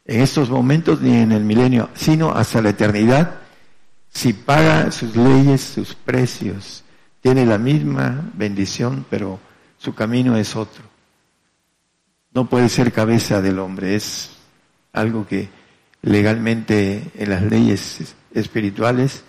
en 0.06 0.22
estos 0.22 0.50
momentos, 0.50 1.00
ni 1.02 1.16
en 1.16 1.32
el 1.32 1.44
milenio, 1.44 1.90
sino 1.94 2.32
hasta 2.32 2.62
la 2.62 2.70
eternidad, 2.70 3.36
si 4.10 4.34
paga 4.34 4.90
sus 4.92 5.16
leyes, 5.16 5.62
sus 5.62 5.94
precios. 5.94 6.84
Tiene 7.22 7.46
la 7.46 7.60
misma 7.60 8.32
bendición, 8.34 9.06
pero 9.12 9.40
su 9.78 9.94
camino 9.94 10.36
es 10.38 10.56
otro. 10.56 10.97
No 12.38 12.46
puede 12.46 12.70
ser 12.70 12.94
cabeza 12.94 13.42
del 13.42 13.58
hombre, 13.58 13.96
es 13.96 14.30
algo 14.94 15.26
que 15.26 15.50
legalmente 16.04 17.02
en 17.16 17.32
las 17.32 17.42
leyes 17.42 18.14
espirituales 18.32 19.24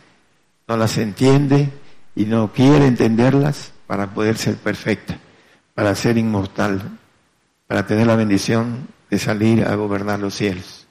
no 0.68 0.76
las 0.76 0.98
entiende 0.98 1.70
y 2.14 2.26
no 2.26 2.52
quiere 2.52 2.86
entenderlas 2.86 3.72
para 3.86 4.12
poder 4.12 4.36
ser 4.36 4.56
perfecta 4.56 5.18
para 5.72 5.94
ser 5.94 6.18
inmortal, 6.18 6.98
para 7.66 7.86
tener 7.86 8.06
la 8.06 8.14
bendición 8.14 8.88
de 9.08 9.18
salir 9.18 9.64
a 9.64 9.74
gobernar 9.74 10.18
los 10.18 10.34
cielos. 10.34 10.86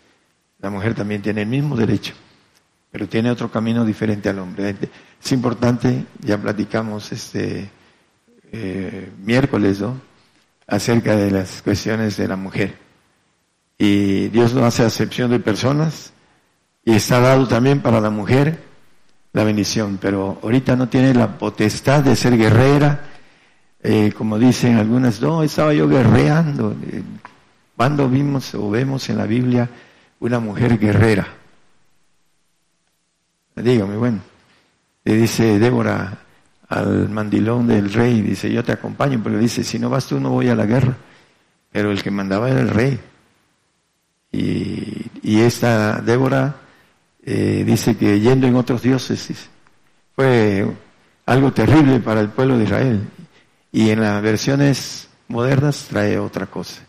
La 0.57 0.71
mujer 0.71 0.95
también 0.95 1.21
tiene 1.21 1.43
el 1.43 1.47
mismo 1.47 1.75
derecho, 1.75 2.15
pero 2.89 3.07
tiene 3.07 3.29
otro 3.29 3.51
camino 3.51 3.85
diferente 3.85 4.27
al 4.27 4.39
hombre. 4.39 4.75
Es 5.23 5.31
importante, 5.31 6.03
ya 6.21 6.39
platicamos 6.39 7.11
este 7.11 7.69
eh, 8.51 9.11
miércoles, 9.23 9.81
¿no? 9.81 10.16
Acerca 10.67 11.15
de 11.15 11.31
las 11.31 11.61
cuestiones 11.61 12.17
de 12.17 12.27
la 12.27 12.35
mujer. 12.35 12.77
Y 13.77 14.27
Dios 14.27 14.53
no 14.53 14.65
hace 14.65 14.83
acepción 14.83 15.31
de 15.31 15.39
personas 15.39 16.13
y 16.83 16.93
está 16.93 17.19
dado 17.19 17.47
también 17.47 17.81
para 17.81 18.01
la 18.01 18.09
mujer 18.09 18.67
la 19.33 19.43
bendición, 19.43 19.99
pero 20.01 20.39
ahorita 20.41 20.75
no 20.75 20.89
tiene 20.89 21.13
la 21.13 21.37
potestad 21.37 22.03
de 22.03 22.15
ser 22.15 22.37
guerrera, 22.37 23.01
eh, 23.83 24.11
como 24.17 24.39
dicen 24.39 24.77
algunas, 24.77 25.21
no, 25.21 25.43
estaba 25.43 25.73
yo 25.73 25.87
guerreando. 25.87 26.75
cuando 27.75 28.09
vimos 28.09 28.55
o 28.55 28.71
vemos 28.71 29.07
en 29.09 29.17
la 29.17 29.25
Biblia 29.27 29.69
una 30.19 30.39
mujer 30.39 30.79
guerrera? 30.79 31.27
Dígame, 33.55 33.95
bueno, 33.97 34.19
le 35.03 35.15
dice 35.15 35.59
Débora 35.59 36.17
al 36.69 37.09
mandilón 37.09 37.67
del 37.67 37.93
rey, 37.93 38.21
dice, 38.21 38.51
yo 38.51 38.63
te 38.63 38.73
acompaño, 38.73 39.21
pero 39.23 39.37
dice, 39.37 39.63
si 39.63 39.79
no 39.79 39.89
vas 39.89 40.07
tú 40.07 40.19
no 40.19 40.31
voy 40.31 40.49
a 40.49 40.55
la 40.55 40.65
guerra. 40.65 40.95
Pero 41.71 41.91
el 41.91 42.01
que 42.01 42.11
mandaba 42.11 42.49
era 42.49 42.61
el 42.61 42.69
rey. 42.69 42.99
Y, 44.31 45.39
esta 45.39 46.01
Débora 46.01 46.55
eh, 47.23 47.63
dice 47.65 47.95
que 47.95 48.19
yendo 48.19 48.47
en 48.47 48.55
otros 48.55 48.81
dioses 48.81 49.49
fue 50.15 50.65
algo 51.25 51.51
terrible 51.53 51.99
para 51.99 52.21
el 52.21 52.29
pueblo 52.29 52.57
de 52.57 52.63
Israel. 52.65 53.01
Y 53.71 53.89
en 53.89 54.01
las 54.01 54.21
versiones 54.21 55.09
modernas 55.27 55.87
trae 55.89 56.17
otra 56.17 56.47
cosa, 56.47 56.81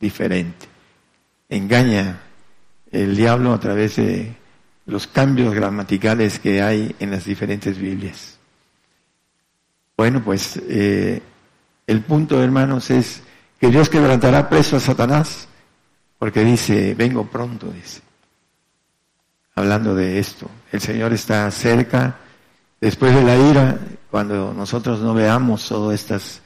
diferente. 0.00 0.66
Engaña 1.48 2.20
el 2.90 3.16
diablo 3.16 3.52
a 3.52 3.60
través 3.60 3.96
de 3.96 4.34
los 4.86 5.06
cambios 5.06 5.54
gramaticales 5.54 6.38
que 6.38 6.62
hay 6.62 6.94
en 6.98 7.10
las 7.10 7.24
diferentes 7.24 7.78
Biblias. 7.78 8.39
Bueno, 10.00 10.22
pues 10.24 10.58
eh, 10.66 11.20
el 11.86 12.00
punto, 12.00 12.42
hermanos, 12.42 12.88
es 12.88 13.22
que 13.60 13.68
Dios 13.68 13.90
quebrantará 13.90 14.48
preso 14.48 14.78
a 14.78 14.80
Satanás, 14.80 15.46
porque 16.18 16.42
dice, 16.42 16.94
vengo 16.94 17.26
pronto, 17.26 17.66
dice. 17.70 18.00
Hablando 19.54 19.94
de 19.94 20.18
esto, 20.18 20.50
el 20.72 20.80
Señor 20.80 21.12
está 21.12 21.50
cerca, 21.50 22.16
después 22.80 23.14
de 23.14 23.22
la 23.22 23.36
ira, 23.36 23.78
cuando 24.10 24.54
nosotros 24.54 25.00
no 25.00 25.12
veamos 25.12 25.68
todas 25.68 26.00
estas 26.00 26.40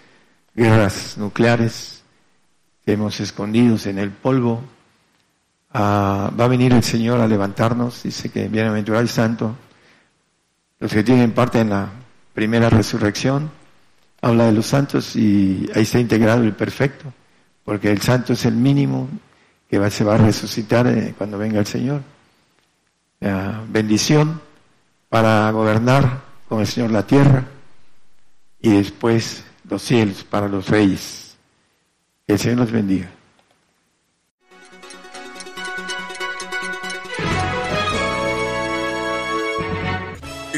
guerras 0.52 1.16
nucleares 1.16 2.02
que 2.84 2.94
hemos 2.94 3.20
escondidos 3.20 3.86
en 3.86 4.00
el 4.00 4.10
polvo, 4.10 4.64
ah, 5.72 6.28
va 6.36 6.46
a 6.46 6.48
venir 6.48 6.72
el 6.72 6.82
Señor 6.82 7.20
a 7.20 7.28
levantarnos, 7.28 8.02
dice 8.02 8.32
que 8.32 8.48
bienaventurado 8.48 9.00
el 9.00 9.08
santo, 9.08 9.54
los 10.80 10.92
que 10.92 11.04
tienen 11.04 11.30
parte 11.30 11.60
en 11.60 11.70
la 11.70 11.88
primera 12.34 12.68
resurrección, 12.68 13.50
habla 14.20 14.46
de 14.46 14.52
los 14.52 14.66
santos 14.66 15.16
y 15.16 15.70
ahí 15.74 15.82
está 15.82 16.00
integrado 16.00 16.42
el 16.42 16.52
perfecto, 16.52 17.12
porque 17.64 17.90
el 17.90 18.02
santo 18.02 18.32
es 18.32 18.44
el 18.44 18.54
mínimo 18.54 19.08
que 19.68 19.90
se 19.90 20.04
va 20.04 20.16
a 20.16 20.18
resucitar 20.18 20.86
eh, 20.86 21.14
cuando 21.16 21.38
venga 21.38 21.60
el 21.60 21.66
Señor. 21.66 22.02
bendición 23.68 24.40
para 25.08 25.50
gobernar 25.50 26.22
con 26.48 26.60
el 26.60 26.66
Señor 26.66 26.90
la 26.90 27.06
tierra 27.06 27.44
y 28.60 28.70
después 28.70 29.44
los 29.68 29.82
cielos 29.82 30.24
para 30.24 30.48
los 30.48 30.68
reyes. 30.68 31.36
Que 32.26 32.34
el 32.34 32.38
Señor 32.38 32.58
los 32.58 32.72
bendiga. 32.72 33.10